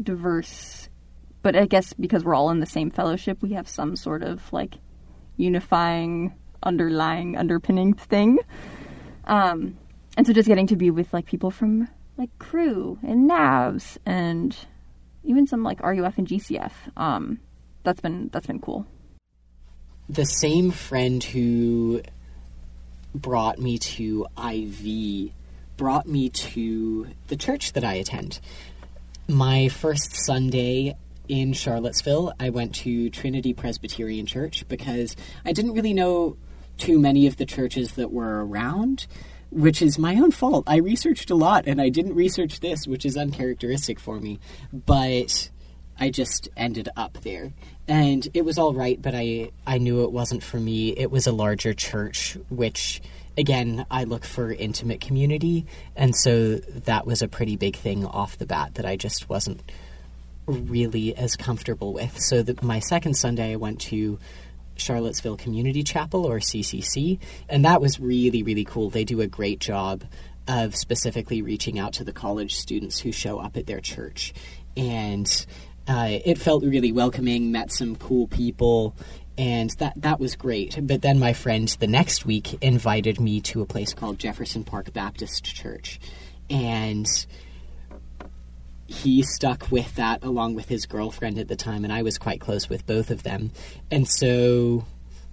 diverse 0.00 0.88
but 1.42 1.56
i 1.56 1.66
guess 1.66 1.92
because 1.94 2.24
we're 2.24 2.34
all 2.34 2.50
in 2.50 2.60
the 2.60 2.66
same 2.66 2.90
fellowship 2.90 3.42
we 3.42 3.54
have 3.54 3.68
some 3.68 3.96
sort 3.96 4.22
of 4.22 4.52
like 4.52 4.74
unifying 5.38 6.34
underlying 6.62 7.36
underpinning 7.36 7.94
thing 7.94 8.38
um 9.24 9.76
and 10.16 10.26
so 10.26 10.32
just 10.32 10.48
getting 10.48 10.66
to 10.66 10.76
be 10.76 10.90
with 10.90 11.12
like 11.14 11.24
people 11.24 11.50
from 11.50 11.88
like 12.18 12.30
Cru 12.38 12.98
and 13.02 13.30
navs 13.30 13.96
and 14.04 14.54
even 15.24 15.46
some 15.46 15.62
like 15.62 15.80
ruf 15.80 16.18
and 16.18 16.28
gcf 16.28 16.72
um 16.96 17.38
that's 17.88 18.00
been 18.00 18.28
that's 18.32 18.46
been 18.46 18.60
cool. 18.60 18.86
The 20.08 20.24
same 20.24 20.70
friend 20.70 21.22
who 21.22 22.02
brought 23.14 23.58
me 23.58 23.78
to 23.78 24.26
IV 24.36 25.32
brought 25.76 26.06
me 26.06 26.28
to 26.28 27.06
the 27.28 27.36
church 27.36 27.72
that 27.72 27.84
I 27.84 27.94
attend. 27.94 28.40
My 29.26 29.68
first 29.68 30.16
Sunday 30.26 30.96
in 31.28 31.52
Charlottesville, 31.52 32.32
I 32.40 32.50
went 32.50 32.74
to 32.76 33.10
Trinity 33.10 33.52
Presbyterian 33.52 34.26
Church 34.26 34.66
because 34.68 35.14
I 35.44 35.52
didn't 35.52 35.74
really 35.74 35.94
know 35.94 36.36
too 36.78 36.98
many 36.98 37.26
of 37.26 37.36
the 37.36 37.46
churches 37.46 37.92
that 37.92 38.10
were 38.12 38.44
around, 38.44 39.06
which 39.50 39.82
is 39.82 39.98
my 39.98 40.16
own 40.16 40.30
fault. 40.30 40.64
I 40.66 40.76
researched 40.76 41.30
a 41.30 41.34
lot 41.34 41.66
and 41.66 41.80
I 41.80 41.88
didn't 41.88 42.14
research 42.14 42.60
this, 42.60 42.86
which 42.86 43.04
is 43.04 43.16
uncharacteristic 43.16 44.00
for 44.00 44.20
me. 44.20 44.38
But 44.72 45.50
I 45.98 46.10
just 46.10 46.48
ended 46.56 46.88
up 46.96 47.18
there. 47.22 47.52
And 47.86 48.26
it 48.34 48.44
was 48.44 48.58
all 48.58 48.74
right, 48.74 49.00
but 49.00 49.14
I, 49.14 49.50
I 49.66 49.78
knew 49.78 50.04
it 50.04 50.12
wasn't 50.12 50.42
for 50.42 50.58
me. 50.58 50.90
It 50.90 51.10
was 51.10 51.26
a 51.26 51.32
larger 51.32 51.74
church, 51.74 52.36
which, 52.50 53.00
again, 53.36 53.86
I 53.90 54.04
look 54.04 54.24
for 54.24 54.52
intimate 54.52 55.00
community. 55.00 55.66
And 55.96 56.14
so 56.14 56.56
that 56.56 57.06
was 57.06 57.22
a 57.22 57.28
pretty 57.28 57.56
big 57.56 57.76
thing 57.76 58.04
off 58.04 58.38
the 58.38 58.46
bat 58.46 58.74
that 58.74 58.86
I 58.86 58.96
just 58.96 59.28
wasn't 59.28 59.62
really 60.48 61.14
as 61.16 61.36
comfortable 61.36 61.92
with. 61.92 62.18
So 62.20 62.42
the, 62.42 62.58
my 62.62 62.80
second 62.80 63.14
Sunday, 63.14 63.52
I 63.52 63.56
went 63.56 63.80
to 63.82 64.18
Charlottesville 64.76 65.36
Community 65.36 65.82
Chapel, 65.82 66.24
or 66.24 66.38
CCC, 66.38 67.18
and 67.48 67.64
that 67.64 67.80
was 67.80 68.00
really, 68.00 68.42
really 68.42 68.64
cool. 68.64 68.90
They 68.90 69.04
do 69.04 69.20
a 69.20 69.26
great 69.26 69.60
job 69.60 70.04
of 70.46 70.74
specifically 70.74 71.42
reaching 71.42 71.78
out 71.78 71.92
to 71.94 72.04
the 72.04 72.12
college 72.12 72.54
students 72.54 72.98
who 72.98 73.12
show 73.12 73.38
up 73.38 73.56
at 73.56 73.66
their 73.66 73.80
church. 73.80 74.32
And 74.76 75.46
uh, 75.86 76.18
it 76.24 76.38
felt 76.38 76.64
really 76.64 76.92
welcoming. 76.92 77.52
Met 77.52 77.72
some 77.72 77.96
cool 77.96 78.26
people, 78.28 78.94
and 79.36 79.70
that 79.78 79.94
that 79.96 80.20
was 80.20 80.36
great. 80.36 80.78
But 80.80 81.02
then 81.02 81.18
my 81.18 81.32
friend 81.32 81.68
the 81.80 81.86
next 81.86 82.24
week 82.24 82.62
invited 82.62 83.20
me 83.20 83.40
to 83.42 83.62
a 83.62 83.66
place 83.66 83.94
called 83.94 84.18
Jefferson 84.18 84.64
Park 84.64 84.92
Baptist 84.92 85.44
Church, 85.44 85.98
and 86.50 87.06
he 88.88 89.22
stuck 89.22 89.70
with 89.70 89.94
that 89.94 90.24
along 90.24 90.56
with 90.56 90.68
his 90.68 90.86
girlfriend 90.86 91.38
at 91.38 91.46
the 91.46 91.56
time, 91.56 91.84
and 91.84 91.92
I 91.92 92.02
was 92.02 92.18
quite 92.18 92.40
close 92.40 92.68
with 92.68 92.86
both 92.86 93.10
of 93.10 93.22
them, 93.22 93.52
and 93.90 94.08
so 94.08 94.84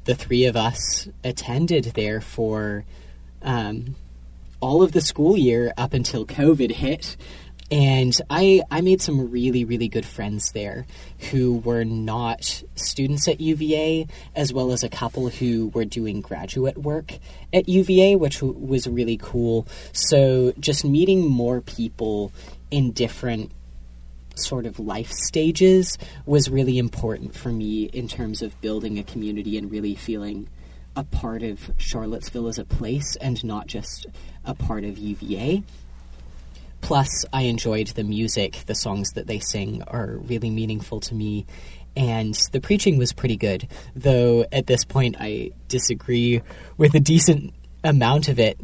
the 0.04 0.14
three 0.14 0.46
of 0.46 0.56
us 0.56 1.08
attended 1.24 1.86
there 1.96 2.22
for 2.22 2.86
um, 3.42 3.96
all 4.60 4.84
of 4.84 4.92
the 4.92 5.02
school 5.02 5.36
year 5.36 5.74
up 5.78 5.94
until 5.94 6.26
COVID 6.26 6.72
hit 6.72 7.18
And 7.72 8.16
I, 8.30 8.62
I 8.70 8.82
made 8.82 9.02
some 9.02 9.32
really, 9.32 9.66
really 9.66 9.88
good 9.88 10.06
friends 10.06 10.52
there 10.52 10.86
who 11.32 11.56
were 11.58 11.84
not 11.84 12.64
students 12.76 13.28
at 13.28 13.42
UVA, 13.42 14.08
as 14.36 14.54
well 14.54 14.72
as 14.72 14.84
a 14.84 14.90
couple 14.90 15.30
who 15.30 15.70
were 15.70 15.86
doing 15.86 16.22
graduate 16.22 16.78
work 16.78 17.14
at 17.52 17.68
UVA, 17.68 18.18
which 18.18 18.42
w- 18.42 18.54
was 18.54 18.88
really 18.88 19.18
cool. 19.18 19.68
So 19.94 20.54
just 20.60 20.86
meeting 20.86 21.28
more 21.28 21.62
people 21.62 22.32
in 22.72 22.92
different 22.92 23.52
sort 24.36 24.66
of 24.66 24.80
life 24.80 25.12
stages 25.12 25.98
was 26.26 26.50
really 26.50 26.78
important 26.78 27.36
for 27.36 27.50
me 27.50 27.86
in 27.86 28.08
terms 28.08 28.42
of 28.42 28.60
building 28.62 29.00
a 29.00 29.04
community 29.04 29.58
and 29.58 29.72
really 29.72 29.96
feeling 29.96 30.48
a 30.96 31.04
part 31.04 31.44
of 31.44 31.72
Charlottesville 31.78 32.48
as 32.48 32.58
a 32.58 32.66
place 32.66 33.16
and 33.18 33.44
not 33.44 33.68
just 33.68 34.08
a 34.46 34.54
part 34.54 34.84
of 34.84 34.98
UVA. 34.98 35.64
Plus, 36.82 37.26
I 37.34 37.44
enjoyed 37.44 37.88
the 37.88 38.04
music. 38.04 38.64
The 38.68 38.76
songs 38.76 39.12
that 39.14 39.28
they 39.28 39.40
sing 39.40 39.82
are 39.88 40.18
really 40.18 40.50
meaningful 40.50 41.00
to 41.02 41.16
me. 41.16 41.46
And 41.98 42.38
the 42.52 42.62
preaching 42.62 42.98
was 42.98 43.14
pretty 43.14 43.38
good, 43.38 43.68
though 43.96 44.46
at 44.52 44.68
this 44.68 44.86
point 44.86 45.16
I 45.20 45.52
disagree 45.68 46.42
with 46.78 46.94
a 46.94 47.00
decent 47.00 47.54
amount 47.84 48.28
of 48.28 48.40
it 48.40 48.60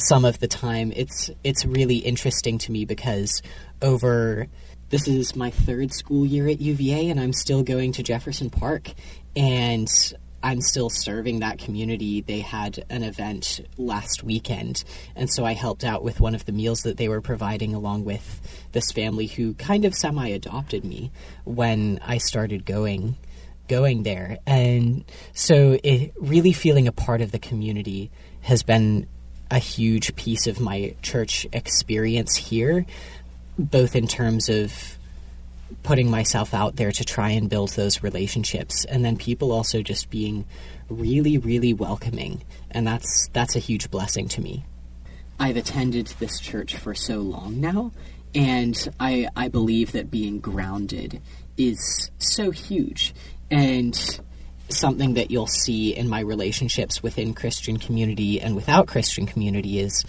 some 0.00 0.24
of 0.24 0.38
the 0.38 0.48
time. 0.48 0.92
It's 0.94 1.30
it's 1.44 1.64
really 1.64 1.96
interesting 1.96 2.58
to 2.58 2.72
me 2.72 2.84
because 2.84 3.42
over 3.80 4.46
this 4.90 5.08
is 5.08 5.34
my 5.34 5.50
third 5.50 5.92
school 5.92 6.26
year 6.26 6.48
at 6.48 6.60
UVA 6.60 7.08
and 7.08 7.18
I'm 7.18 7.32
still 7.32 7.62
going 7.62 7.92
to 7.92 8.02
Jefferson 8.02 8.50
Park 8.50 8.90
and 9.34 9.88
I'm 10.42 10.60
still 10.60 10.90
serving 10.90 11.40
that 11.40 11.58
community. 11.58 12.20
They 12.20 12.40
had 12.40 12.84
an 12.90 13.04
event 13.04 13.60
last 13.78 14.24
weekend, 14.24 14.82
and 15.14 15.32
so 15.32 15.44
I 15.44 15.52
helped 15.52 15.84
out 15.84 16.02
with 16.02 16.18
one 16.18 16.34
of 16.34 16.44
the 16.44 16.52
meals 16.52 16.80
that 16.80 16.96
they 16.96 17.08
were 17.08 17.20
providing, 17.20 17.74
along 17.74 18.04
with 18.04 18.40
this 18.72 18.90
family 18.90 19.26
who 19.26 19.54
kind 19.54 19.84
of 19.84 19.94
semi 19.94 20.28
adopted 20.28 20.84
me 20.84 21.12
when 21.44 22.00
I 22.02 22.18
started 22.18 22.66
going 22.66 23.16
going 23.68 24.02
there. 24.02 24.38
And 24.44 25.04
so 25.32 25.78
it 25.82 26.12
really 26.18 26.52
feeling 26.52 26.88
a 26.88 26.92
part 26.92 27.20
of 27.20 27.30
the 27.30 27.38
community 27.38 28.10
has 28.40 28.64
been 28.64 29.06
a 29.52 29.58
huge 29.58 30.16
piece 30.16 30.46
of 30.46 30.60
my 30.60 30.94
church 31.02 31.46
experience 31.52 32.34
here, 32.34 32.86
both 33.58 33.94
in 33.94 34.08
terms 34.08 34.48
of 34.48 34.96
putting 35.82 36.10
myself 36.10 36.54
out 36.54 36.76
there 36.76 36.90
to 36.90 37.04
try 37.04 37.30
and 37.30 37.50
build 37.50 37.68
those 37.70 38.02
relationships 38.02 38.84
and 38.86 39.04
then 39.04 39.16
people 39.16 39.52
also 39.52 39.80
just 39.80 40.10
being 40.10 40.44
really 40.88 41.36
really 41.38 41.72
welcoming. 41.74 42.42
And 42.70 42.86
that's 42.86 43.28
that's 43.32 43.54
a 43.54 43.58
huge 43.58 43.90
blessing 43.90 44.26
to 44.28 44.40
me. 44.40 44.64
I've 45.38 45.56
attended 45.56 46.06
this 46.18 46.40
church 46.40 46.76
for 46.76 46.94
so 46.94 47.18
long 47.18 47.60
now 47.60 47.92
and 48.34 48.88
i 48.98 49.28
i 49.36 49.46
believe 49.48 49.92
that 49.92 50.10
being 50.10 50.40
grounded 50.40 51.20
is 51.58 52.10
so 52.18 52.50
huge. 52.50 53.14
And 53.50 53.94
something 54.76 55.14
that 55.14 55.30
you'll 55.30 55.46
see 55.46 55.94
in 55.94 56.08
my 56.08 56.20
relationships 56.20 57.02
within 57.02 57.34
christian 57.34 57.78
community 57.78 58.40
and 58.40 58.56
without 58.56 58.86
christian 58.86 59.26
community 59.26 59.78
is 59.78 60.04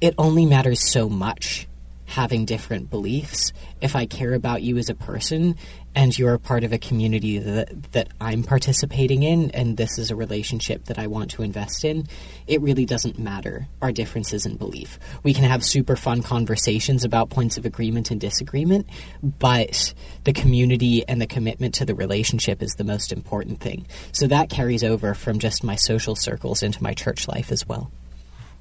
it 0.00 0.14
only 0.18 0.46
matters 0.46 0.80
so 0.80 1.08
much 1.08 1.68
having 2.12 2.44
different 2.44 2.90
beliefs, 2.90 3.52
if 3.80 3.96
I 3.96 4.04
care 4.04 4.34
about 4.34 4.62
you 4.62 4.76
as 4.76 4.90
a 4.90 4.94
person 4.94 5.56
and 5.94 6.18
you're 6.18 6.34
a 6.34 6.38
part 6.38 6.64
of 6.64 6.72
a 6.72 6.78
community 6.78 7.38
that, 7.38 7.92
that 7.92 8.08
I'm 8.20 8.42
participating 8.42 9.22
in 9.22 9.50
and 9.50 9.76
this 9.76 9.98
is 9.98 10.10
a 10.10 10.16
relationship 10.16 10.86
that 10.86 10.98
I 10.98 11.06
want 11.06 11.30
to 11.32 11.42
invest 11.42 11.84
in, 11.84 12.08
it 12.46 12.60
really 12.60 12.86
doesn't 12.86 13.18
matter 13.18 13.68
our 13.80 13.92
differences 13.92 14.46
in 14.46 14.56
belief. 14.56 14.98
We 15.22 15.34
can 15.34 15.44
have 15.44 15.64
super 15.64 15.96
fun 15.96 16.22
conversations 16.22 17.04
about 17.04 17.30
points 17.30 17.58
of 17.58 17.66
agreement 17.66 18.10
and 18.10 18.20
disagreement, 18.20 18.86
but 19.22 19.92
the 20.24 20.32
community 20.32 21.06
and 21.06 21.20
the 21.20 21.26
commitment 21.26 21.74
to 21.74 21.84
the 21.84 21.94
relationship 21.94 22.62
is 22.62 22.74
the 22.74 22.84
most 22.84 23.12
important 23.12 23.60
thing. 23.60 23.86
So 24.12 24.26
that 24.28 24.50
carries 24.50 24.84
over 24.84 25.14
from 25.14 25.38
just 25.38 25.62
my 25.62 25.76
social 25.76 26.16
circles 26.16 26.62
into 26.62 26.82
my 26.82 26.94
church 26.94 27.28
life 27.28 27.52
as 27.52 27.66
well 27.66 27.90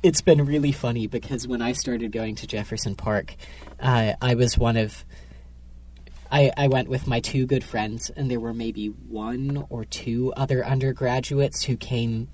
it's 0.04 0.22
been 0.22 0.44
really 0.46 0.72
funny 0.72 1.08
because 1.08 1.48
when 1.48 1.62
I 1.62 1.74
started 1.74 2.12
going 2.12 2.36
to 2.36 2.48
Jefferson 2.48 2.96
Park, 2.96 3.36
uh, 3.80 4.14
I 4.22 4.36
was 4.36 4.58
one 4.58 4.78
of. 4.78 5.06
I, 6.32 6.52
I 6.56 6.68
went 6.68 6.88
with 6.88 7.08
my 7.08 7.20
two 7.20 7.46
good 7.46 7.64
friends, 7.64 8.10
and 8.10 8.32
there 8.32 8.40
were 8.40 8.54
maybe 8.54 8.88
one 8.88 9.66
or 9.70 9.84
two 9.84 10.34
other 10.38 10.66
undergraduates 10.66 11.64
who 11.64 11.76
came 11.76 12.30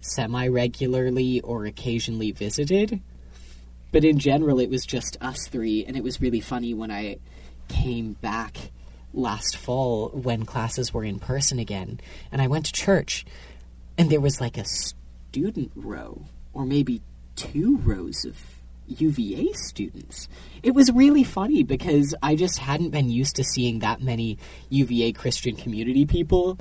semi 0.00 0.46
regularly 0.48 1.40
or 1.40 1.64
occasionally 1.64 2.32
visited. 2.32 3.00
But 3.92 4.04
in 4.04 4.18
general, 4.18 4.60
it 4.60 4.70
was 4.70 4.84
just 4.84 5.16
us 5.20 5.48
three, 5.48 5.84
and 5.86 5.96
it 5.96 6.04
was 6.04 6.20
really 6.20 6.40
funny 6.40 6.74
when 6.74 6.90
I 6.90 7.16
came 7.68 8.12
back 8.14 8.56
last 9.12 9.56
fall 9.56 10.10
when 10.10 10.44
classes 10.44 10.92
were 10.92 11.04
in 11.04 11.18
person 11.18 11.58
again, 11.58 12.00
and 12.30 12.42
I 12.42 12.46
went 12.46 12.66
to 12.66 12.72
church, 12.72 13.24
and 13.96 14.10
there 14.10 14.20
was 14.20 14.40
like 14.40 14.58
a 14.58 14.64
student 14.64 15.72
row 15.74 16.26
or 16.52 16.66
maybe 16.66 17.00
two 17.36 17.78
rows 17.78 18.24
of 18.24 18.59
UVA 18.90 19.52
students. 19.54 20.28
It 20.62 20.74
was 20.74 20.90
really 20.92 21.24
funny 21.24 21.62
because 21.62 22.14
I 22.22 22.34
just 22.34 22.58
hadn't 22.58 22.90
been 22.90 23.10
used 23.10 23.36
to 23.36 23.44
seeing 23.44 23.80
that 23.80 24.02
many 24.02 24.38
UVA 24.68 25.12
Christian 25.12 25.56
community 25.56 26.04
people 26.06 26.58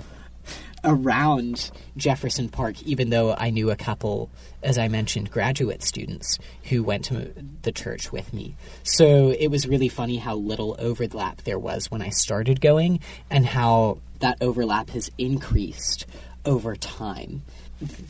around 0.84 1.72
Jefferson 1.98 2.50
Park, 2.50 2.82
even 2.84 3.10
though 3.10 3.36
I 3.38 3.50
knew 3.50 3.70
a 3.70 3.76
couple, 3.76 4.30
as 4.64 4.78
I 4.78 4.88
mentioned, 4.88 5.32
graduate 5.32 5.84
students 5.84 6.40
who 6.64 6.84
went 6.84 7.06
to 7.06 7.34
the 7.64 7.72
church 7.72 8.12
with 8.12 8.34
me. 8.34 8.56
So 8.84 9.30
it 9.38 9.48
was 9.48 9.68
really 9.68 9.90
funny 9.90 10.18
how 10.18 10.36
little 10.36 10.76
overlap 10.80 11.44
there 11.44 11.60
was 11.60 11.92
when 11.92 12.02
I 12.02 12.10
started 12.10 12.62
going 12.62 13.02
and 13.30 13.46
how 13.46 14.00
that 14.20 14.38
overlap 14.42 14.90
has 14.92 15.12
increased 15.18 16.06
over 16.46 16.76
time 16.76 17.44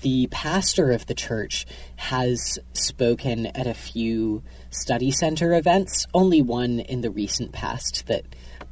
the 0.02 0.28
pastor 0.32 0.92
of 0.92 1.06
the 1.06 1.14
church 1.14 1.66
has 1.96 2.58
spoken 2.74 3.48
at 3.48 3.68
a 3.68 3.74
few 3.74 4.44
study 4.72 5.12
center 5.12 5.54
events, 5.54 6.06
only 6.14 6.42
one 6.42 6.80
in 6.80 7.02
the 7.02 7.12
recent 7.12 7.52
past 7.52 8.08
that 8.08 8.26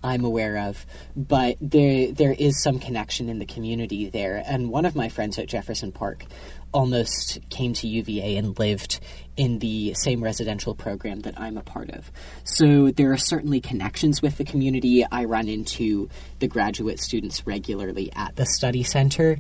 I'm 0.03 0.23
aware 0.23 0.57
of, 0.57 0.85
but 1.15 1.57
there 1.59 2.11
there 2.11 2.31
is 2.31 2.61
some 2.61 2.79
connection 2.79 3.29
in 3.29 3.39
the 3.39 3.45
community 3.45 4.09
there. 4.09 4.43
And 4.45 4.69
one 4.69 4.85
of 4.85 4.95
my 4.95 5.09
friends 5.09 5.39
at 5.39 5.47
Jefferson 5.47 5.91
Park 5.91 6.23
almost 6.71 7.39
came 7.49 7.73
to 7.73 7.87
UVA 7.87 8.37
and 8.37 8.57
lived 8.59 8.99
in 9.35 9.59
the 9.59 9.93
same 9.95 10.23
residential 10.23 10.75
program 10.75 11.21
that 11.21 11.39
I'm 11.39 11.57
a 11.57 11.63
part 11.63 11.89
of. 11.91 12.11
So 12.43 12.91
there 12.91 13.11
are 13.11 13.17
certainly 13.17 13.59
connections 13.61 14.21
with 14.21 14.37
the 14.37 14.43
community. 14.43 15.05
I 15.09 15.25
run 15.25 15.47
into 15.47 16.09
the 16.39 16.47
graduate 16.47 16.99
students 16.99 17.47
regularly 17.47 18.11
at 18.15 18.35
the 18.35 18.45
study 18.45 18.83
center 18.83 19.39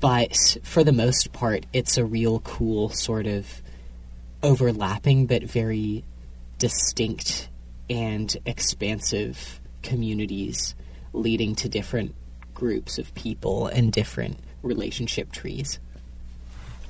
but 0.00 0.56
for 0.62 0.84
the 0.84 0.92
most 0.92 1.32
part, 1.32 1.66
it's 1.72 1.98
a 1.98 2.04
real 2.04 2.40
cool 2.40 2.90
sort 2.90 3.26
of 3.26 3.62
overlapping 4.42 5.26
but 5.26 5.42
very 5.42 6.04
distinct 6.58 7.48
and 7.90 8.36
expansive 8.46 9.60
communities 9.82 10.74
leading 11.12 11.54
to 11.56 11.68
different 11.68 12.14
groups 12.54 12.98
of 12.98 13.14
people 13.14 13.66
and 13.68 13.92
different 13.92 14.38
relationship 14.62 15.32
trees. 15.32 15.78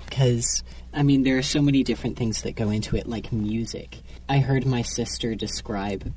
Because, 0.07 0.62
I 0.93 1.03
mean, 1.03 1.23
there 1.23 1.38
are 1.38 1.43
so 1.43 1.61
many 1.61 1.83
different 1.83 2.17
things 2.17 2.43
that 2.43 2.57
go 2.57 2.71
into 2.71 2.97
it, 2.97 3.07
like 3.07 3.33
music. 3.33 3.99
I 4.29 4.38
heard 4.38 4.67
my 4.67 4.83
sister 4.83 5.35
describe 5.35 6.12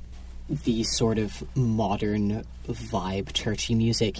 the 0.48 0.82
sort 0.84 1.18
of 1.18 1.44
modern 1.56 2.44
vibe 2.66 3.32
churchy 3.32 3.74
music 3.74 4.18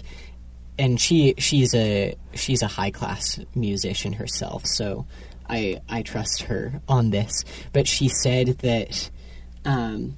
and 0.82 1.00
she 1.00 1.34
she's 1.38 1.72
a 1.76 2.16
she's 2.34 2.60
a 2.60 2.66
high 2.66 2.90
class 2.90 3.38
musician 3.54 4.12
herself, 4.14 4.66
so 4.66 5.06
I 5.48 5.80
I 5.88 6.02
trust 6.02 6.42
her 6.42 6.82
on 6.88 7.10
this. 7.10 7.44
But 7.72 7.86
she 7.86 8.08
said 8.08 8.48
that 8.58 9.08
um, 9.64 10.16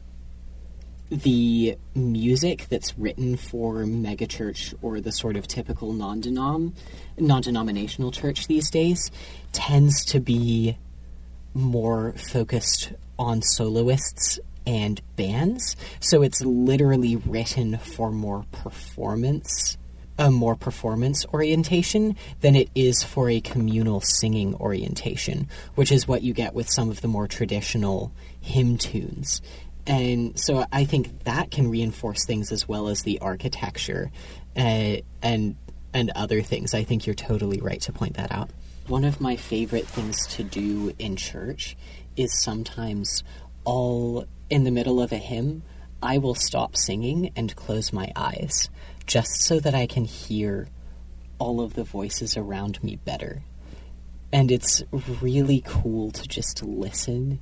the 1.11 1.76
music 1.94 2.66
that's 2.71 2.99
written 2.99 3.37
for 3.37 3.85
megachurch 3.85 4.75
or 4.80 5.02
the 5.02 5.12
sort 5.12 5.37
of 5.37 5.47
typical 5.47 5.92
non-denom 5.92 6.73
non-denominational 7.18 8.11
church 8.11 8.47
these 8.47 8.71
days 8.71 9.11
tends 9.52 10.02
to 10.06 10.18
be 10.18 10.78
more 11.52 12.14
focused 12.33 12.94
on 13.18 13.42
soloists 13.42 14.40
and 14.66 15.02
bands. 15.16 15.76
So 16.00 16.23
it's 16.23 16.40
literally 16.40 17.16
written 17.16 17.76
for 17.76 18.11
more 18.11 18.47
performance 18.50 19.76
a 20.18 20.30
more 20.30 20.54
performance 20.54 21.26
orientation 21.33 22.16
than 22.40 22.54
it 22.54 22.71
is 22.75 23.02
for 23.02 23.28
a 23.28 23.40
communal 23.40 24.00
singing 24.00 24.54
orientation, 24.56 25.49
which 25.75 25.90
is 25.90 26.06
what 26.06 26.23
you 26.23 26.33
get 26.33 26.54
with 26.54 26.71
some 26.71 26.90
of 26.90 27.00
the 27.00 27.09
more 27.09 27.26
traditional 27.26 28.12
hymn 28.40 28.78
tunes. 28.78 29.42
And 29.87 30.38
so 30.38 30.64
I 30.73 30.85
think 30.85 31.25
that 31.25 31.50
can 31.50 31.68
reinforce 31.71 32.25
things 32.25 32.52
as 32.52 32.68
well 32.68 32.88
as 32.88 33.02
the 33.02 33.18
architecture 33.21 34.11
uh, 34.56 34.97
and 35.23 35.56
and 35.92 36.11
other 36.16 36.42
things. 36.42 36.75
I 36.75 36.83
think 36.83 37.06
you're 37.06 37.14
totally 37.14 37.61
right 37.61 37.80
to 37.83 37.92
point 37.92 38.14
that 38.14 38.33
out. 38.33 38.50
One 38.88 39.04
of 39.04 39.21
my 39.21 39.37
favorite 39.37 39.87
things 39.87 40.26
to 40.35 40.42
do 40.42 40.92
in 40.99 41.16
church 41.16 41.76
is 42.16 42.42
sometimes 42.42 43.23
I'll, 43.64 44.26
in 44.50 44.64
the 44.64 44.73
middle 44.73 45.00
of 45.00 45.12
a 45.12 45.18
hymn, 45.18 45.62
I 46.02 46.18
will 46.18 46.35
stop 46.35 46.76
singing 46.76 47.30
and 47.37 47.54
close 47.54 47.92
my 47.92 48.12
eyes 48.16 48.68
just 49.06 49.42
so 49.42 49.61
that 49.61 49.75
I 49.75 49.87
can 49.87 50.04
hear 50.04 50.68
all 51.38 51.61
of 51.61 51.75
the 51.75 51.84
voices 51.84 52.37
around 52.37 52.82
me 52.82 52.96
better. 52.96 53.42
And 54.32 54.50
it's 54.50 54.82
really 55.20 55.62
cool 55.64 56.11
to 56.11 56.26
just 56.26 56.62
listen 56.62 57.40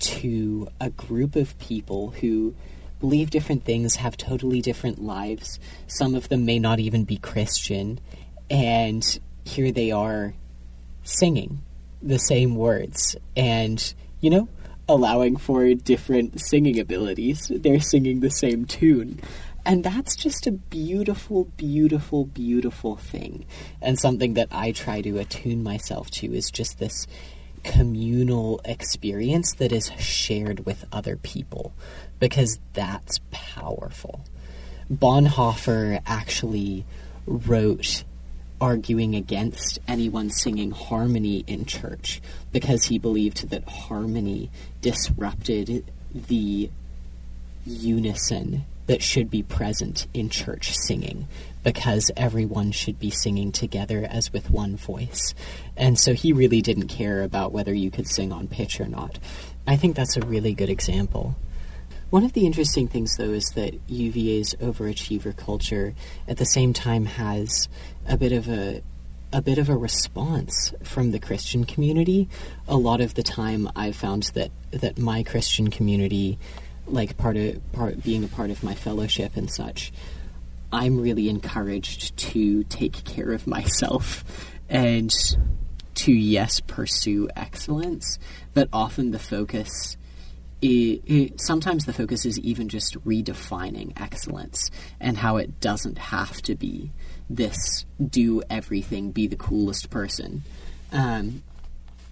to 0.00 0.68
a 0.80 0.90
group 0.90 1.36
of 1.36 1.58
people 1.58 2.10
who 2.10 2.54
believe 2.98 3.30
different 3.30 3.64
things, 3.64 3.96
have 3.96 4.16
totally 4.16 4.60
different 4.60 5.02
lives. 5.02 5.58
Some 5.86 6.14
of 6.14 6.28
them 6.28 6.44
may 6.44 6.58
not 6.58 6.80
even 6.80 7.04
be 7.04 7.16
Christian. 7.16 8.00
And 8.50 9.04
here 9.44 9.72
they 9.72 9.90
are 9.90 10.34
singing 11.02 11.62
the 12.02 12.18
same 12.18 12.56
words 12.56 13.16
and, 13.36 13.94
you 14.20 14.30
know, 14.30 14.48
allowing 14.88 15.36
for 15.36 15.72
different 15.74 16.40
singing 16.40 16.78
abilities. 16.78 17.50
They're 17.54 17.80
singing 17.80 18.20
the 18.20 18.30
same 18.30 18.64
tune. 18.64 19.20
And 19.64 19.84
that's 19.84 20.16
just 20.16 20.46
a 20.46 20.52
beautiful, 20.52 21.44
beautiful, 21.56 22.24
beautiful 22.24 22.96
thing. 22.96 23.44
And 23.82 23.98
something 23.98 24.34
that 24.34 24.48
I 24.50 24.72
try 24.72 25.02
to 25.02 25.18
attune 25.18 25.62
myself 25.62 26.10
to 26.12 26.32
is 26.34 26.50
just 26.50 26.78
this 26.78 27.06
communal 27.62 28.60
experience 28.64 29.54
that 29.54 29.72
is 29.72 29.90
shared 29.98 30.64
with 30.64 30.84
other 30.92 31.16
people 31.16 31.72
because 32.18 32.58
that's 32.72 33.20
powerful. 33.30 34.24
Bonhoeffer 34.90 36.00
actually 36.06 36.84
wrote 37.26 38.04
arguing 38.60 39.14
against 39.14 39.78
anyone 39.88 40.30
singing 40.30 40.70
harmony 40.70 41.44
in 41.46 41.64
church 41.64 42.20
because 42.52 42.84
he 42.84 42.98
believed 42.98 43.50
that 43.50 43.64
harmony 43.64 44.50
disrupted 44.80 45.84
the 46.14 46.70
unison 47.64 48.64
that 48.90 49.04
should 49.04 49.30
be 49.30 49.40
present 49.40 50.08
in 50.12 50.28
church 50.28 50.76
singing 50.76 51.28
because 51.62 52.10
everyone 52.16 52.72
should 52.72 52.98
be 52.98 53.08
singing 53.08 53.52
together 53.52 54.04
as 54.10 54.32
with 54.32 54.50
one 54.50 54.74
voice. 54.74 55.32
And 55.76 55.96
so 55.96 56.12
he 56.12 56.32
really 56.32 56.60
didn't 56.60 56.88
care 56.88 57.22
about 57.22 57.52
whether 57.52 57.72
you 57.72 57.92
could 57.92 58.08
sing 58.08 58.32
on 58.32 58.48
pitch 58.48 58.80
or 58.80 58.88
not. 58.88 59.20
I 59.64 59.76
think 59.76 59.94
that's 59.94 60.16
a 60.16 60.26
really 60.26 60.54
good 60.54 60.70
example. 60.70 61.36
One 62.10 62.24
of 62.24 62.32
the 62.32 62.44
interesting 62.44 62.88
things, 62.88 63.16
though, 63.16 63.30
is 63.30 63.50
that 63.50 63.78
UVA's 63.86 64.56
overachiever 64.56 65.36
culture 65.36 65.94
at 66.26 66.38
the 66.38 66.44
same 66.44 66.72
time 66.72 67.04
has 67.04 67.68
a 68.08 68.16
bit 68.16 68.32
of 68.32 68.48
a 68.48 68.82
a 69.32 69.40
bit 69.40 69.58
of 69.58 69.68
a 69.68 69.76
response 69.76 70.74
from 70.82 71.12
the 71.12 71.20
Christian 71.20 71.64
community. 71.64 72.28
A 72.66 72.76
lot 72.76 73.00
of 73.00 73.14
the 73.14 73.22
time, 73.22 73.70
I've 73.76 73.94
found 73.94 74.24
that 74.34 74.50
that 74.72 74.98
my 74.98 75.22
Christian 75.22 75.70
community, 75.70 76.40
like 76.92 77.16
part 77.16 77.36
of 77.36 77.72
part 77.72 78.02
being 78.02 78.24
a 78.24 78.28
part 78.28 78.50
of 78.50 78.62
my 78.62 78.74
fellowship 78.74 79.36
and 79.36 79.50
such, 79.50 79.92
I'm 80.72 81.00
really 81.00 81.28
encouraged 81.28 82.16
to 82.16 82.64
take 82.64 83.04
care 83.04 83.32
of 83.32 83.46
myself 83.46 84.24
and 84.68 85.10
to 85.96 86.12
yes 86.12 86.60
pursue 86.60 87.28
excellence. 87.36 88.18
But 88.54 88.68
often 88.72 89.10
the 89.10 89.18
focus 89.18 89.96
it, 90.62 91.02
it, 91.06 91.40
sometimes 91.40 91.86
the 91.86 91.92
focus 91.92 92.26
is 92.26 92.38
even 92.38 92.68
just 92.68 93.02
redefining 93.04 93.98
excellence 94.00 94.70
and 95.00 95.16
how 95.16 95.38
it 95.38 95.60
doesn't 95.60 95.98
have 95.98 96.42
to 96.42 96.54
be 96.54 96.92
this 97.30 97.86
do 98.04 98.42
everything, 98.50 99.10
be 99.10 99.26
the 99.26 99.36
coolest 99.36 99.88
person. 99.88 100.42
Um, 100.92 101.42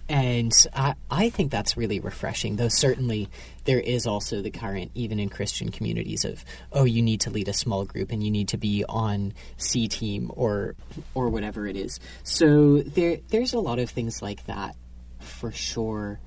and 0.09 0.51
I, 0.73 0.95
I 1.11 1.29
think 1.29 1.51
that's 1.51 1.77
really 1.77 1.99
refreshing, 1.99 2.55
though 2.55 2.67
certainly 2.67 3.29
there 3.65 3.79
is 3.79 4.07
also 4.07 4.41
the 4.41 4.49
current, 4.49 4.89
even 4.95 5.19
in 5.19 5.29
Christian 5.29 5.69
communities, 5.69 6.25
of, 6.25 6.43
oh, 6.73 6.83
you 6.83 7.03
need 7.03 7.21
to 7.21 7.29
lead 7.29 7.47
a 7.47 7.53
small 7.53 7.85
group 7.85 8.11
and 8.11 8.23
you 8.23 8.31
need 8.31 8.47
to 8.47 8.57
be 8.57 8.83
on 8.89 9.33
C 9.57 9.87
team 9.87 10.31
or 10.33 10.75
or 11.13 11.29
whatever 11.29 11.67
it 11.67 11.77
is. 11.77 11.99
So 12.23 12.79
there 12.79 13.19
there's 13.29 13.53
a 13.53 13.59
lot 13.59 13.77
of 13.77 13.91
things 13.91 14.19
like 14.23 14.47
that 14.47 14.75
for 15.19 15.51
sure. 15.51 16.19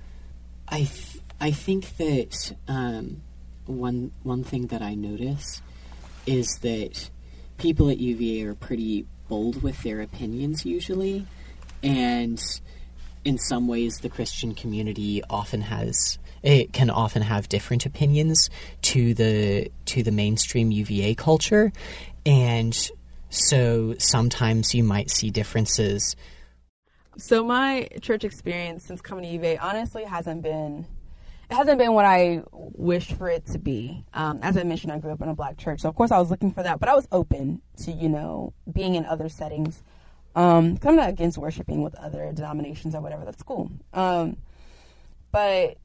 I 0.69 0.85
th- 0.85 1.19
I 1.41 1.51
think 1.51 1.97
that 1.97 2.55
um, 2.69 3.21
one 3.67 4.13
one 4.23 4.45
thing 4.45 4.69
that 4.69 4.81
I 4.81 4.95
notice 4.95 5.61
is 6.25 6.59
that 6.59 7.11
people 7.59 7.91
at 7.91 7.99
UVA 7.99 8.47
are 8.47 8.55
pretty 8.55 9.07
bold 9.29 9.61
with 9.61 9.83
their 9.83 10.01
opinions 10.01 10.65
usually, 10.65 11.27
and 11.83 12.41
in 13.25 13.39
some 13.39 13.69
ways, 13.69 13.99
the 13.99 14.09
Christian 14.09 14.55
community 14.55 15.23
often 15.31 15.63
has 15.63 16.19
it 16.43 16.73
can 16.73 16.91
often 16.91 17.23
have 17.23 17.49
different 17.49 17.87
opinions 17.87 18.51
to 18.83 19.15
the 19.15 19.71
to 19.87 20.03
the 20.03 20.11
mainstream 20.11 20.71
UVA 20.71 21.15
culture, 21.15 21.73
and 22.27 22.91
so 23.31 23.95
sometimes 23.99 24.75
you 24.75 24.83
might 24.83 25.11
see 25.11 25.31
differences. 25.31 26.17
So 27.17 27.45
my 27.45 27.89
church 28.01 28.25
experience 28.25 28.85
since 28.85 29.01
coming 29.01 29.25
to 29.25 29.31
UVA 29.31 29.59
honestly 29.59 30.05
hasn't 30.05 30.43
been 30.43 30.87
it 31.51 31.55
hasn't 31.55 31.79
been 31.79 31.93
what 31.93 32.07
I 32.07 32.43
wished 32.53 33.13
for 33.13 33.29
it 33.29 33.45
to 33.49 33.59
be. 33.59 34.05
Um, 34.15 34.39
as 34.43 34.57
I 34.57 34.63
mentioned, 34.63 34.91
I 34.91 34.99
grew 34.99 35.13
up 35.13 35.21
in 35.21 35.29
a 35.29 35.35
black 35.35 35.59
church, 35.59 35.81
so 35.81 35.89
of 35.89 35.95
course 35.95 36.11
I 36.11 36.19
was 36.19 36.31
looking 36.31 36.51
for 36.51 36.63
that, 36.63 36.81
but 36.81 36.89
I 36.89 36.95
was 36.95 37.07
open 37.13 37.61
to 37.85 37.93
you 37.93 38.09
know 38.09 38.55
being 38.73 38.95
in 38.95 39.05
other 39.05 39.29
settings. 39.29 39.83
Um, 40.35 40.79
I'm 40.83 40.97
not 40.97 41.11
against 41.11 41.39
worshiping 41.39 41.83
with 41.83 41.95
other 41.97 42.33
denominations 42.33 42.95
or 42.95 43.01
whatever. 43.01 43.25
That's 43.25 43.43
cool. 43.43 43.71
Um, 43.93 44.37
but 45.31 45.79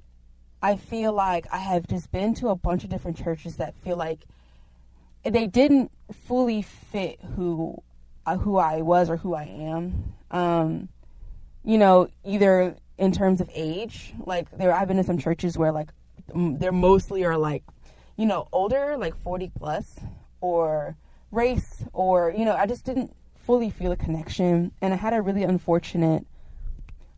I 0.61 0.75
feel 0.75 1.13
like 1.13 1.47
I 1.51 1.57
have 1.57 1.87
just 1.87 2.11
been 2.11 2.33
to 2.35 2.49
a 2.49 2.55
bunch 2.55 2.83
of 2.83 2.89
different 2.89 3.17
churches 3.17 3.57
that 3.57 3.75
feel 3.75 3.97
like 3.97 4.25
they 5.23 5.47
didn't 5.47 5.91
fully 6.11 6.61
fit 6.61 7.19
who 7.35 7.81
uh, 8.25 8.37
who 8.37 8.57
I 8.57 8.81
was 8.81 9.09
or 9.09 9.17
who 9.17 9.33
I 9.33 9.43
am. 9.43 10.13
Um, 10.31 10.89
you 11.63 11.77
know, 11.77 12.09
either 12.25 12.75
in 12.97 13.11
terms 13.11 13.41
of 13.41 13.49
age. 13.53 14.13
Like 14.25 14.49
there, 14.57 14.73
I've 14.73 14.87
been 14.87 14.97
to 14.97 15.03
some 15.03 15.17
churches 15.17 15.57
where 15.57 15.71
like 15.71 15.89
they're 16.33 16.71
mostly 16.71 17.23
are 17.25 17.37
like, 17.37 17.63
you 18.15 18.25
know, 18.25 18.47
older, 18.51 18.97
like 18.97 19.15
forty 19.15 19.51
plus, 19.55 19.95
or 20.41 20.97
race, 21.31 21.83
or 21.93 22.33
you 22.35 22.45
know, 22.45 22.55
I 22.55 22.65
just 22.65 22.85
didn't 22.85 23.15
fully 23.47 23.69
feel 23.69 23.93
a 23.93 23.95
connection, 23.95 24.73
and 24.81 24.93
I 24.93 24.97
had 24.97 25.13
a 25.13 25.21
really 25.21 25.43
unfortunate 25.43 26.27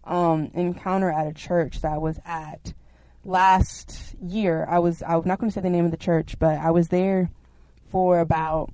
um, 0.03 0.51
encounter 0.53 1.09
at 1.09 1.25
a 1.25 1.33
church 1.33 1.81
that 1.81 1.91
I 1.91 1.97
was 1.97 2.19
at 2.23 2.73
last 3.25 4.15
year. 4.21 4.65
I 4.69 4.77
was 4.77 5.01
I'm 5.01 5.23
not 5.25 5.39
going 5.39 5.49
to 5.49 5.53
say 5.53 5.61
the 5.61 5.71
name 5.71 5.85
of 5.85 5.91
the 5.91 5.97
church, 5.97 6.37
but 6.37 6.59
I 6.59 6.69
was 6.69 6.89
there 6.89 7.31
for 7.91 8.19
about 8.19 8.71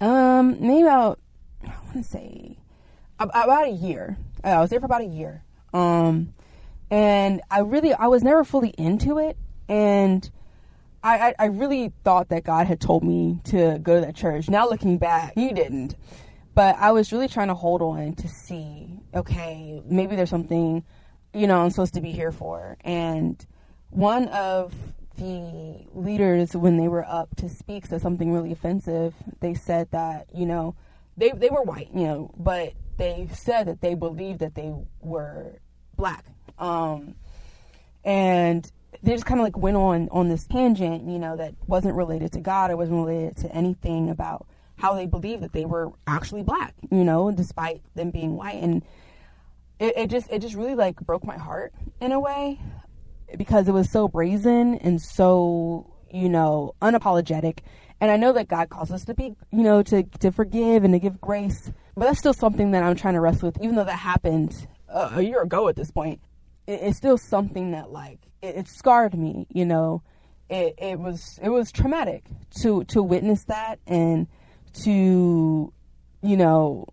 um 0.00 0.56
maybe 0.60 0.82
about 0.82 1.20
I 1.64 1.72
want 1.84 1.96
to 1.98 2.02
say 2.02 2.58
about 3.20 3.66
a 3.66 3.70
year. 3.70 4.18
I 4.42 4.58
was 4.58 4.70
there 4.70 4.80
for 4.80 4.86
about 4.86 5.02
a 5.02 5.06
year, 5.06 5.44
um, 5.72 6.32
and 6.90 7.40
I 7.50 7.60
really, 7.60 7.94
I 7.94 8.08
was 8.08 8.22
never 8.22 8.44
fully 8.44 8.74
into 8.76 9.18
it. 9.18 9.36
And 9.68 10.28
I, 11.02 11.28
I, 11.28 11.34
I 11.38 11.44
really 11.46 11.92
thought 12.04 12.28
that 12.28 12.44
God 12.44 12.66
had 12.66 12.80
told 12.80 13.04
me 13.04 13.40
to 13.44 13.78
go 13.78 14.00
to 14.00 14.06
that 14.06 14.16
church. 14.16 14.48
Now 14.48 14.68
looking 14.68 14.98
back, 14.98 15.32
He 15.34 15.52
didn't. 15.52 15.94
But 16.56 16.76
I 16.78 16.92
was 16.92 17.12
really 17.12 17.28
trying 17.28 17.48
to 17.48 17.54
hold 17.54 17.82
on 17.82 18.14
to 18.14 18.28
see, 18.28 18.88
okay, 19.14 19.82
maybe 19.84 20.16
there's 20.16 20.30
something, 20.30 20.82
you 21.34 21.46
know, 21.46 21.60
I'm 21.60 21.68
supposed 21.68 21.92
to 21.94 22.00
be 22.00 22.12
here 22.12 22.32
for. 22.32 22.78
And 22.80 23.44
one 23.90 24.28
of 24.28 24.72
the 25.18 25.86
leaders, 25.92 26.56
when 26.56 26.78
they 26.78 26.88
were 26.88 27.04
up 27.06 27.36
to 27.36 27.50
speak, 27.50 27.84
said 27.84 28.00
something 28.00 28.32
really 28.32 28.52
offensive. 28.52 29.12
They 29.40 29.52
said 29.52 29.90
that, 29.90 30.28
you 30.34 30.46
know, 30.46 30.74
they, 31.18 31.30
they 31.32 31.50
were 31.50 31.62
white, 31.62 31.90
you 31.94 32.04
know, 32.04 32.34
but 32.38 32.72
they 32.96 33.28
said 33.34 33.64
that 33.64 33.82
they 33.82 33.94
believed 33.94 34.38
that 34.38 34.54
they 34.54 34.72
were 35.02 35.58
black. 35.94 36.24
Um, 36.58 37.16
and 38.02 38.72
they 39.02 39.12
just 39.12 39.26
kind 39.26 39.40
of 39.40 39.44
like 39.44 39.58
went 39.58 39.76
on 39.76 40.08
on 40.10 40.30
this 40.30 40.46
tangent, 40.46 41.06
you 41.06 41.18
know, 41.18 41.36
that 41.36 41.54
wasn't 41.66 41.96
related 41.96 42.32
to 42.32 42.40
God 42.40 42.70
or 42.70 42.78
wasn't 42.78 42.96
related 42.96 43.36
to 43.42 43.54
anything 43.54 44.08
about 44.08 44.46
how 44.76 44.94
they 44.94 45.06
believed 45.06 45.42
that 45.42 45.52
they 45.52 45.64
were 45.64 45.92
actually 46.06 46.42
black, 46.42 46.74
you 46.90 47.04
know, 47.04 47.30
despite 47.30 47.82
them 47.94 48.10
being 48.10 48.36
white. 48.36 48.62
And 48.62 48.82
it, 49.78 49.96
it 49.96 50.10
just 50.10 50.30
it 50.30 50.40
just 50.40 50.54
really 50.54 50.74
like 50.74 50.96
broke 51.00 51.24
my 51.24 51.36
heart 51.36 51.72
in 52.00 52.12
a 52.12 52.20
way 52.20 52.60
because 53.36 53.68
it 53.68 53.72
was 53.72 53.90
so 53.90 54.08
brazen 54.08 54.76
and 54.76 55.00
so 55.00 55.92
you 56.10 56.28
know 56.28 56.74
unapologetic. 56.80 57.58
And 58.00 58.10
I 58.10 58.16
know 58.18 58.32
that 58.32 58.48
God 58.48 58.68
calls 58.68 58.90
us 58.90 59.06
to 59.06 59.14
be, 59.14 59.34
you 59.50 59.62
know, 59.62 59.82
to 59.84 60.02
to 60.20 60.30
forgive 60.30 60.84
and 60.84 60.92
to 60.92 60.98
give 60.98 61.20
grace, 61.20 61.72
but 61.94 62.04
that's 62.04 62.18
still 62.18 62.34
something 62.34 62.72
that 62.72 62.82
I'm 62.82 62.96
trying 62.96 63.14
to 63.14 63.20
wrestle 63.20 63.48
with, 63.48 63.62
even 63.62 63.76
though 63.76 63.84
that 63.84 63.98
happened 63.98 64.66
uh, 64.88 65.10
a 65.14 65.22
year 65.22 65.42
ago 65.42 65.68
at 65.68 65.76
this 65.76 65.90
point, 65.90 66.20
it, 66.66 66.80
it's 66.82 66.98
still 66.98 67.18
something 67.18 67.70
that 67.72 67.90
like 67.90 68.18
it, 68.42 68.56
it, 68.56 68.68
scarred 68.68 69.14
me. 69.16 69.46
You 69.50 69.64
know, 69.64 70.02
it 70.50 70.74
it 70.78 70.98
was 70.98 71.38
it 71.42 71.48
was 71.48 71.72
traumatic 71.72 72.24
to 72.60 72.84
to 72.84 73.02
witness 73.02 73.44
that 73.44 73.78
and 73.86 74.26
to 74.84 75.72
you 76.22 76.36
know 76.36 76.86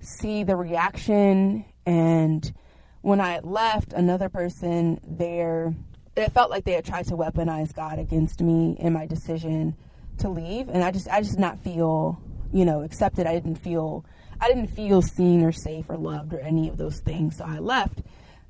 see 0.00 0.44
the 0.44 0.56
reaction 0.56 1.64
and 1.86 2.52
when 3.00 3.20
I 3.20 3.38
left, 3.38 3.92
another 3.92 4.28
person 4.28 5.00
there 5.02 5.74
it 6.16 6.32
felt 6.32 6.50
like 6.50 6.64
they 6.64 6.72
had 6.72 6.84
tried 6.84 7.06
to 7.06 7.14
weaponize 7.14 7.72
God 7.72 7.98
against 7.98 8.42
me 8.42 8.76
in 8.78 8.92
my 8.92 9.06
decision 9.06 9.76
to 10.18 10.28
leave, 10.28 10.68
and 10.68 10.82
I 10.82 10.90
just 10.90 11.08
I 11.08 11.20
just 11.20 11.34
did 11.34 11.40
not 11.40 11.60
feel 11.60 12.20
you 12.52 12.64
know 12.64 12.82
accepted. 12.82 13.26
I 13.26 13.34
didn't 13.34 13.56
feel 13.56 14.04
I 14.40 14.48
didn't 14.48 14.68
feel 14.68 15.00
seen 15.00 15.42
or 15.42 15.52
safe 15.52 15.88
or 15.88 15.96
loved 15.96 16.34
or 16.34 16.40
any 16.40 16.68
of 16.68 16.76
those 16.76 17.00
things. 17.00 17.36
So 17.36 17.44
I 17.44 17.58
left, 17.58 18.02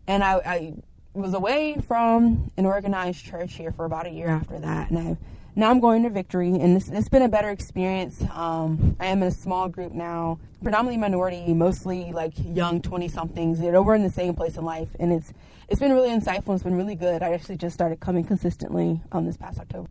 and 0.06 0.24
I, 0.24 0.34
I 0.44 0.74
was 1.12 1.34
away 1.34 1.76
from 1.86 2.50
an 2.56 2.64
organized 2.64 3.24
church 3.24 3.54
here 3.54 3.72
for 3.72 3.84
about 3.84 4.06
a 4.06 4.10
year 4.10 4.28
after 4.28 4.58
that, 4.58 4.90
and 4.90 4.98
I 4.98 5.16
now 5.58 5.70
I'm 5.70 5.80
going 5.80 6.04
to 6.04 6.10
Victory, 6.10 6.50
and 6.50 6.76
it's, 6.76 6.88
it's 6.88 7.08
been 7.08 7.22
a 7.22 7.28
better 7.28 7.50
experience. 7.50 8.22
Um, 8.32 8.96
I 9.00 9.06
am 9.06 9.22
in 9.22 9.28
a 9.28 9.32
small 9.32 9.68
group 9.68 9.92
now, 9.92 10.38
predominantly 10.62 10.98
minority, 10.98 11.52
mostly 11.52 12.12
like 12.12 12.32
young 12.36 12.80
twenty 12.80 13.08
somethings. 13.08 13.60
You 13.60 13.72
know, 13.72 13.82
we're 13.82 13.96
in 13.96 14.04
the 14.04 14.10
same 14.10 14.34
place 14.34 14.56
in 14.56 14.64
life, 14.64 14.88
and 15.00 15.12
it's 15.12 15.32
it's 15.68 15.80
been 15.80 15.92
really 15.92 16.10
insightful. 16.10 16.54
It's 16.54 16.62
been 16.62 16.76
really 16.76 16.94
good. 16.94 17.24
I 17.24 17.32
actually 17.32 17.56
just 17.56 17.74
started 17.74 17.98
coming 17.98 18.24
consistently 18.24 19.00
um, 19.10 19.26
this 19.26 19.36
past 19.36 19.58
October. 19.58 19.88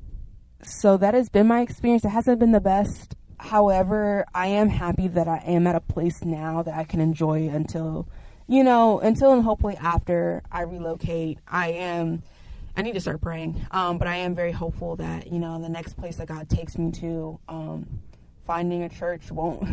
So 0.63 0.95
that 0.95 1.13
has 1.13 1.27
been 1.27 1.47
my 1.47 1.59
experience. 1.59 2.05
It 2.05 2.09
hasn't 2.09 2.39
been 2.39 2.53
the 2.53 2.61
best. 2.61 3.15
However, 3.37 4.25
I 4.33 4.47
am 4.47 4.69
happy 4.69 5.09
that 5.09 5.27
I 5.27 5.39
am 5.45 5.67
at 5.67 5.75
a 5.75 5.81
place 5.81 6.23
now 6.23 6.63
that 6.63 6.73
I 6.75 6.85
can 6.85 7.01
enjoy 7.01 7.49
until, 7.49 8.07
you 8.47 8.63
know, 8.63 8.99
until 8.99 9.33
and 9.33 9.43
hopefully 9.43 9.75
after 9.75 10.41
I 10.49 10.61
relocate. 10.61 11.39
I 11.45 11.71
am, 11.73 12.23
I 12.77 12.83
need 12.83 12.93
to 12.93 13.01
start 13.01 13.21
praying, 13.21 13.65
um, 13.71 13.97
but 13.97 14.07
I 14.07 14.17
am 14.17 14.35
very 14.35 14.51
hopeful 14.51 14.95
that, 14.97 15.31
you 15.31 15.39
know, 15.39 15.59
the 15.59 15.67
next 15.67 15.97
place 15.97 16.17
that 16.17 16.27
God 16.27 16.47
takes 16.47 16.77
me 16.77 16.91
to, 16.93 17.39
um, 17.49 17.87
finding 18.45 18.83
a 18.83 18.89
church 18.89 19.29
won't 19.31 19.67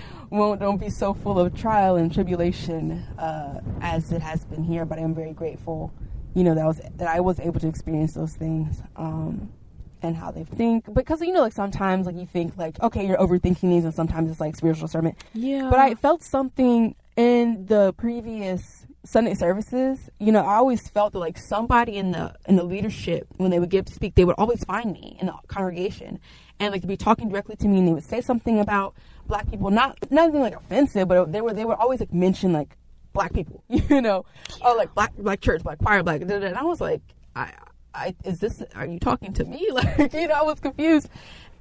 won't 0.30 0.58
don't 0.58 0.78
be 0.78 0.90
so 0.90 1.14
full 1.14 1.38
of 1.38 1.54
trial 1.54 1.94
and 1.96 2.12
tribulation 2.12 3.04
uh, 3.18 3.60
as 3.80 4.10
it 4.12 4.22
has 4.22 4.44
been 4.46 4.64
here. 4.64 4.84
But 4.84 4.98
I 4.98 5.02
am 5.02 5.14
very 5.14 5.32
grateful, 5.32 5.92
you 6.34 6.42
know, 6.42 6.54
that 6.54 6.64
I 6.64 6.66
was 6.66 6.80
that 6.96 7.08
I 7.08 7.20
was 7.20 7.38
able 7.38 7.60
to 7.60 7.68
experience 7.68 8.14
those 8.14 8.32
things. 8.34 8.82
Um, 8.96 9.52
and 10.00 10.16
how 10.16 10.30
they 10.30 10.44
think 10.44 10.94
because 10.94 11.20
you 11.20 11.32
know 11.32 11.40
like 11.40 11.52
sometimes 11.52 12.06
like 12.06 12.14
you 12.14 12.24
think 12.24 12.56
like 12.56 12.80
okay 12.80 13.04
you're 13.04 13.16
overthinking 13.16 13.62
these 13.62 13.84
and 13.84 13.92
sometimes 13.92 14.30
it's 14.30 14.38
like 14.38 14.54
spiritual 14.54 14.86
discernment 14.86 15.16
Yeah. 15.34 15.68
but 15.68 15.80
i 15.80 15.96
felt 15.96 16.22
something 16.22 16.94
in 17.16 17.66
the 17.66 17.92
previous 17.94 18.86
sunday 19.08 19.32
services 19.32 20.10
you 20.18 20.30
know 20.30 20.44
i 20.44 20.56
always 20.56 20.86
felt 20.88 21.12
that 21.14 21.18
like 21.18 21.38
somebody 21.38 21.96
in 21.96 22.10
the 22.12 22.34
in 22.46 22.56
the 22.56 22.62
leadership 22.62 23.26
when 23.38 23.50
they 23.50 23.58
would 23.58 23.70
give 23.70 23.84
to 23.84 23.94
speak 23.94 24.14
they 24.14 24.24
would 24.24 24.34
always 24.36 24.62
find 24.64 24.92
me 24.92 25.16
in 25.18 25.26
the 25.26 25.34
congregation 25.46 26.20
and 26.60 26.72
like 26.72 26.82
to 26.82 26.86
be 26.86 26.96
talking 26.96 27.30
directly 27.30 27.56
to 27.56 27.68
me 27.68 27.78
and 27.78 27.88
they 27.88 27.92
would 27.92 28.04
say 28.04 28.20
something 28.20 28.60
about 28.60 28.94
black 29.26 29.48
people 29.50 29.70
not 29.70 29.96
nothing 30.10 30.40
like 30.40 30.54
offensive 30.54 31.08
but 31.08 31.32
they 31.32 31.40
were 31.40 31.54
they 31.54 31.64
would 31.64 31.78
always 31.78 32.00
like 32.00 32.12
mention 32.12 32.52
like 32.52 32.76
black 33.14 33.32
people 33.32 33.64
you 33.68 34.02
know 34.02 34.26
oh 34.62 34.76
like 34.76 34.92
black 34.94 35.14
black 35.16 35.40
church 35.40 35.62
black 35.62 35.78
choir 35.78 36.02
black 36.02 36.20
and 36.20 36.44
i 36.56 36.62
was 36.62 36.80
like 36.80 37.00
i 37.34 37.50
I, 37.94 38.14
is 38.24 38.38
this, 38.38 38.62
are 38.74 38.86
you 38.86 39.00
talking 39.00 39.32
to 39.34 39.44
me? 39.44 39.68
Like, 39.78 40.12
you 40.12 40.28
know, 40.28 40.34
I 40.34 40.42
was 40.42 40.60
confused. 40.60 41.08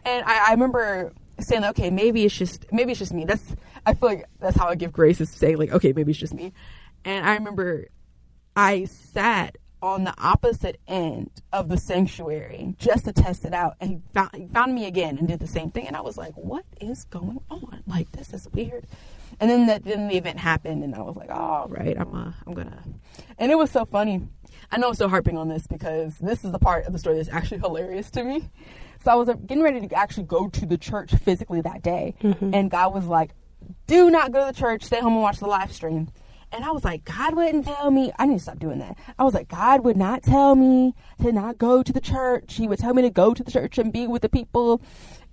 And 0.06 0.24
I, 0.26 0.50
I 0.50 0.52
remember 0.52 1.14
saying, 1.40 1.64
okay, 1.66 1.90
maybe 1.90 2.26
it's 2.26 2.36
just, 2.36 2.66
maybe 2.72 2.92
it's 2.92 3.00
just 3.00 3.14
me. 3.14 3.26
That's, 3.26 3.56
I 3.86 3.94
feel 3.94 4.10
like 4.10 4.26
that's 4.40 4.58
how 4.58 4.68
I 4.68 4.76
give 4.76 4.92
grace 4.92 5.22
is 5.22 5.32
saying 5.32 5.58
like, 5.58 5.72
okay, 5.72 5.94
maybe 5.94 6.12
it's 6.12 6.20
just 6.20 6.34
me. 6.34 6.54
And 7.08 7.26
I 7.26 7.36
remember 7.36 7.88
I 8.56 8.84
sat 8.84 9.56
on 9.82 10.04
the 10.04 10.14
opposite 10.18 10.78
end 10.88 11.30
of 11.54 11.70
the 11.70 11.78
sanctuary 11.78 12.76
just 12.78 13.06
to 13.06 13.14
test 13.14 13.46
it 13.46 13.54
out. 13.54 13.78
And 13.80 13.92
he 13.92 14.00
found, 14.14 14.36
he 14.36 14.48
found 14.48 14.76
me 14.76 14.86
again 14.88 15.18
and 15.18 15.26
did 15.28 15.40
the 15.40 15.48
same 15.48 15.72
thing. 15.72 15.88
And 15.88 15.96
I 15.96 16.02
was 16.02 16.18
like, 16.18 16.34
what 16.34 16.66
is 16.82 17.06
going 17.06 17.40
on? 17.50 17.84
Like, 17.88 18.12
this 18.12 18.34
is 18.34 18.50
weird. 18.52 18.86
And 19.40 19.50
then 19.50 19.68
that 19.68 19.84
then 19.84 20.08
the 20.08 20.18
event 20.18 20.40
happened, 20.40 20.84
and 20.84 20.96
I 20.96 21.02
was 21.02 21.16
like, 21.16 21.30
"All 21.30 21.68
right, 21.68 21.96
I'm 22.00 22.16
uh, 22.16 22.32
I'm 22.48 22.54
gonna." 22.54 22.82
And 23.38 23.52
it 23.52 23.56
was 23.56 23.70
so 23.70 23.86
funny. 23.86 24.28
I 24.72 24.78
know 24.78 24.88
I'm 24.88 24.94
still 24.96 25.10
harping 25.10 25.38
on 25.38 25.48
this 25.48 25.68
because 25.68 26.18
this 26.18 26.44
is 26.44 26.52
the 26.52 26.60
part 26.60 26.86
of 26.86 26.94
the 26.94 26.98
story 26.98 27.18
that's 27.18 27.30
actually 27.30 27.60
hilarious 27.60 28.10
to 28.12 28.24
me. 28.24 28.50
So 29.04 29.12
I 29.12 29.16
was 29.16 29.30
uh, 29.30 29.34
getting 29.34 29.64
ready 29.64 29.86
to 29.86 29.96
actually 29.96 30.24
go 30.24 30.48
to 30.50 30.66
the 30.66 30.78
church 30.78 31.14
physically 31.14 31.62
that 31.62 31.84
day, 31.84 32.16
and 32.22 32.72
God 32.72 32.94
was 32.96 33.06
like, 33.06 33.32
"Do 33.86 34.10
not 34.10 34.32
go 34.32 34.48
to 34.48 34.54
the 34.54 34.58
church. 34.58 34.84
Stay 34.84 35.00
home 35.02 35.14
and 35.14 35.22
watch 35.22 35.38
the 35.38 35.48
live 35.48 35.72
stream." 35.72 36.10
And 36.52 36.64
I 36.64 36.72
was 36.72 36.84
like, 36.84 37.04
God 37.04 37.36
wouldn't 37.36 37.66
tell 37.66 37.92
me. 37.92 38.12
I 38.18 38.26
need 38.26 38.36
to 38.36 38.40
stop 38.40 38.60
doing 38.60 38.80
that. 38.80 38.98
I 39.20 39.24
was 39.24 39.34
like, 39.34 39.50
God 39.50 39.84
would 39.84 39.98
not 39.98 40.24
tell 40.24 40.56
me 40.56 40.94
to 41.22 41.32
not 41.32 41.58
go 41.58 41.84
to 41.84 41.92
the 41.92 42.02
church. 42.02 42.56
He 42.56 42.68
would 42.68 42.80
tell 42.80 42.94
me 42.94 43.02
to 43.02 43.10
go 43.10 43.34
to 43.34 43.44
the 43.44 43.52
church 43.52 43.78
and 43.78 43.92
be 43.92 44.08
with 44.08 44.22
the 44.22 44.30
people. 44.30 44.82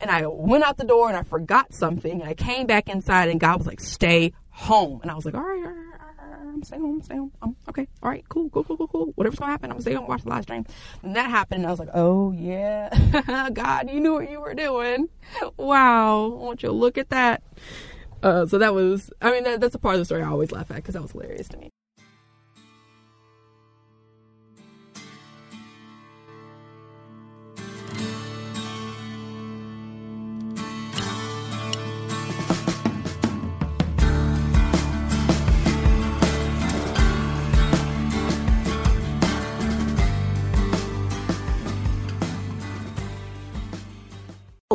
And 0.00 0.10
I 0.10 0.26
went 0.26 0.64
out 0.64 0.76
the 0.76 0.84
door 0.84 1.08
and 1.08 1.16
I 1.16 1.22
forgot 1.22 1.72
something. 1.72 2.20
And 2.20 2.28
I 2.28 2.34
came 2.34 2.66
back 2.66 2.88
inside 2.88 3.28
and 3.28 3.38
God 3.38 3.58
was 3.58 3.66
like, 3.66 3.80
stay 3.80 4.32
home. 4.50 5.00
And 5.02 5.10
I 5.10 5.14
was 5.14 5.24
like, 5.24 5.34
all 5.34 5.42
right, 5.42 5.64
all 5.64 5.70
right, 5.70 6.00
all 6.00 6.28
right, 6.30 6.54
I'm 6.54 6.62
stay 6.62 6.78
home, 6.78 7.02
stay 7.02 7.16
home. 7.16 7.32
Okay, 7.68 7.86
all 8.02 8.10
right, 8.10 8.24
cool, 8.28 8.48
cool, 8.50 8.64
cool, 8.64 8.76
cool, 8.76 8.88
cool. 8.88 9.12
Whatever's 9.16 9.38
gonna 9.38 9.50
happen, 9.50 9.70
I'm 9.70 9.76
gonna 9.76 9.82
stay 9.82 9.94
home, 9.94 10.06
watch 10.06 10.22
the 10.22 10.30
live 10.30 10.44
stream. 10.44 10.64
And 11.02 11.16
that 11.16 11.28
happened, 11.28 11.62
and 11.62 11.66
I 11.66 11.70
was 11.70 11.80
like, 11.80 11.90
oh 11.92 12.32
yeah, 12.32 13.50
God, 13.52 13.90
you 13.90 14.00
knew 14.00 14.14
what 14.14 14.30
you 14.30 14.40
were 14.40 14.54
doing. 14.54 15.08
Wow, 15.56 16.24
I 16.24 16.44
want 16.44 16.62
you 16.62 16.68
to 16.68 16.74
look 16.74 16.98
at 16.98 17.10
that. 17.10 17.42
Uh, 18.24 18.46
so 18.46 18.56
that 18.56 18.74
was, 18.74 19.12
I 19.20 19.30
mean, 19.32 19.44
that, 19.44 19.60
that's 19.60 19.74
a 19.74 19.78
part 19.78 19.96
of 19.96 20.00
the 20.00 20.06
story 20.06 20.22
I 20.22 20.28
always 20.28 20.50
laugh 20.50 20.70
at 20.70 20.76
because 20.76 20.94
that 20.94 21.02
was 21.02 21.12
hilarious 21.12 21.46
to 21.48 21.58
me. 21.58 21.73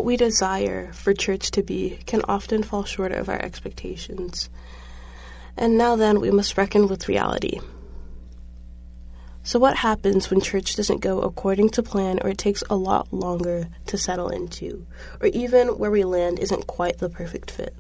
We 0.10 0.18
desire 0.18 0.92
for 0.92 1.14
church 1.14 1.52
to 1.52 1.62
be 1.62 2.00
can 2.08 2.24
often 2.28 2.64
fall 2.64 2.84
short 2.84 3.12
of 3.12 3.30
our 3.30 3.40
expectations. 3.40 4.50
And 5.56 5.78
now 5.78 5.96
then, 5.96 6.20
we 6.20 6.32
must 6.32 6.58
reckon 6.58 6.88
with 6.88 7.08
reality. 7.08 7.60
So, 9.44 9.60
what 9.60 9.78
happens 9.78 10.28
when 10.28 10.42
church 10.42 10.76
doesn't 10.76 11.02
go 11.02 11.22
according 11.22 11.70
to 11.72 11.84
plan 11.84 12.18
or 12.24 12.32
it 12.32 12.40
takes 12.40 12.64
a 12.72 12.76
lot 12.76 13.14
longer 13.14 13.68
to 13.86 14.00
settle 14.00 14.30
into, 14.30 14.88
or 15.22 15.28
even 15.28 15.78
where 15.78 15.92
we 15.92 16.04
land 16.04 16.40
isn't 16.40 16.66
quite 16.66 16.98
the 16.98 17.10
perfect 17.10 17.52
fit? 17.52 17.76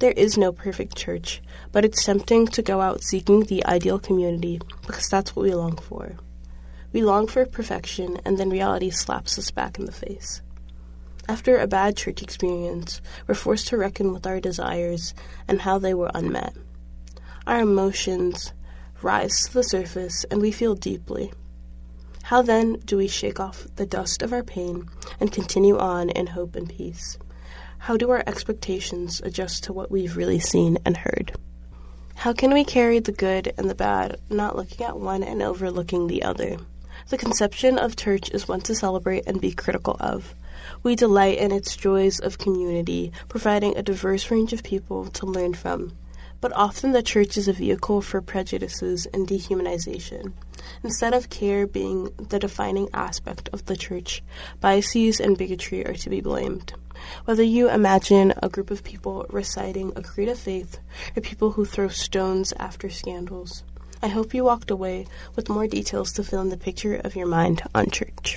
There 0.00 0.12
is 0.12 0.36
no 0.36 0.52
perfect 0.52 0.96
church, 0.96 1.40
but 1.72 1.82
it's 1.82 2.04
tempting 2.04 2.48
to 2.48 2.60
go 2.60 2.82
out 2.82 3.02
seeking 3.02 3.44
the 3.44 3.64
ideal 3.64 3.98
community 3.98 4.60
because 4.86 5.08
that's 5.08 5.34
what 5.34 5.44
we 5.44 5.54
long 5.54 5.78
for. 5.78 6.12
We 6.92 7.00
long 7.00 7.26
for 7.26 7.46
perfection, 7.46 8.20
and 8.26 8.36
then 8.36 8.50
reality 8.50 8.90
slaps 8.90 9.38
us 9.38 9.50
back 9.50 9.78
in 9.78 9.86
the 9.86 9.92
face. 9.92 10.42
After 11.28 11.58
a 11.58 11.66
bad 11.66 11.94
church 11.94 12.22
experience, 12.22 13.02
we're 13.26 13.34
forced 13.34 13.68
to 13.68 13.76
reckon 13.76 14.14
with 14.14 14.26
our 14.26 14.40
desires 14.40 15.12
and 15.46 15.60
how 15.60 15.78
they 15.78 15.92
were 15.92 16.10
unmet. 16.14 16.56
Our 17.46 17.60
emotions 17.60 18.54
rise 19.02 19.42
to 19.42 19.52
the 19.52 19.62
surface 19.62 20.24
and 20.30 20.40
we 20.40 20.52
feel 20.52 20.74
deeply. 20.74 21.30
How 22.22 22.40
then 22.40 22.78
do 22.84 22.96
we 22.96 23.08
shake 23.08 23.40
off 23.40 23.66
the 23.76 23.84
dust 23.84 24.22
of 24.22 24.32
our 24.32 24.42
pain 24.42 24.88
and 25.20 25.30
continue 25.30 25.76
on 25.76 26.08
in 26.08 26.28
hope 26.28 26.56
and 26.56 26.66
peace? 26.66 27.18
How 27.76 27.98
do 27.98 28.08
our 28.08 28.24
expectations 28.26 29.20
adjust 29.22 29.64
to 29.64 29.74
what 29.74 29.90
we've 29.90 30.16
really 30.16 30.40
seen 30.40 30.78
and 30.86 30.96
heard? 30.96 31.32
How 32.14 32.32
can 32.32 32.54
we 32.54 32.64
carry 32.64 33.00
the 33.00 33.12
good 33.12 33.52
and 33.58 33.68
the 33.68 33.74
bad, 33.74 34.18
not 34.30 34.56
looking 34.56 34.86
at 34.86 34.98
one 34.98 35.22
and 35.22 35.42
overlooking 35.42 36.06
the 36.06 36.22
other? 36.22 36.56
The 37.10 37.18
conception 37.18 37.78
of 37.78 37.96
church 37.96 38.30
is 38.30 38.48
one 38.48 38.62
to 38.62 38.74
celebrate 38.74 39.26
and 39.26 39.40
be 39.40 39.52
critical 39.52 39.96
of. 40.00 40.34
We 40.82 40.94
delight 40.94 41.38
in 41.38 41.52
its 41.52 41.76
joys 41.76 42.20
of 42.20 42.38
community, 42.38 43.12
providing 43.28 43.76
a 43.76 43.82
diverse 43.82 44.30
range 44.30 44.52
of 44.52 44.62
people 44.62 45.06
to 45.06 45.26
learn 45.26 45.54
from. 45.54 45.92
But 46.40 46.52
often 46.52 46.92
the 46.92 47.02
church 47.02 47.36
is 47.36 47.48
a 47.48 47.52
vehicle 47.52 48.00
for 48.00 48.20
prejudices 48.20 49.06
and 49.12 49.26
dehumanization. 49.26 50.34
Instead 50.84 51.14
of 51.14 51.30
care 51.30 51.66
being 51.66 52.10
the 52.16 52.38
defining 52.38 52.88
aspect 52.94 53.48
of 53.52 53.66
the 53.66 53.76
church, 53.76 54.22
biases 54.60 55.18
and 55.18 55.36
bigotry 55.36 55.84
are 55.84 55.94
to 55.94 56.10
be 56.10 56.20
blamed. 56.20 56.74
Whether 57.24 57.42
you 57.42 57.68
imagine 57.68 58.34
a 58.40 58.48
group 58.48 58.70
of 58.70 58.84
people 58.84 59.26
reciting 59.30 59.92
a 59.96 60.02
creed 60.02 60.28
of 60.28 60.38
faith 60.38 60.78
or 61.16 61.22
people 61.22 61.50
who 61.50 61.64
throw 61.64 61.88
stones 61.88 62.52
after 62.56 62.88
scandals, 62.88 63.64
I 64.00 64.06
hope 64.08 64.32
you 64.32 64.44
walked 64.44 64.70
away 64.70 65.06
with 65.34 65.48
more 65.48 65.66
details 65.66 66.12
to 66.12 66.24
fill 66.24 66.42
in 66.42 66.50
the 66.50 66.56
picture 66.56 66.94
of 66.94 67.16
your 67.16 67.26
mind 67.26 67.62
on 67.74 67.90
church. 67.90 68.36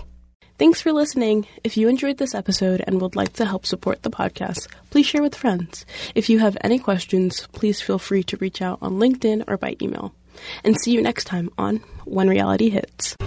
Thanks 0.62 0.80
for 0.80 0.94
listening. 0.94 1.48
If 1.64 1.76
you 1.76 1.90
enjoyed 1.90 2.20
this 2.20 2.36
episode 2.36 2.84
and 2.86 3.02
would 3.02 3.16
like 3.16 3.34
to 3.34 3.46
help 3.46 3.66
support 3.66 4.04
the 4.04 4.12
podcast, 4.12 4.68
please 4.92 5.08
share 5.08 5.24
with 5.24 5.34
friends. 5.34 5.88
If 6.14 6.30
you 6.30 6.38
have 6.38 6.56
any 6.62 6.78
questions, 6.78 7.48
please 7.52 7.82
feel 7.82 7.98
free 7.98 8.22
to 8.26 8.38
reach 8.38 8.62
out 8.62 8.78
on 8.80 9.00
LinkedIn 9.00 9.46
or 9.48 9.58
by 9.58 9.76
email. 9.82 10.14
And 10.64 10.78
see 10.80 10.92
you 10.92 11.02
next 11.02 11.24
time 11.24 11.50
on 11.58 11.78
When 12.06 12.30
Reality 12.30 12.70
Hits. 12.70 13.18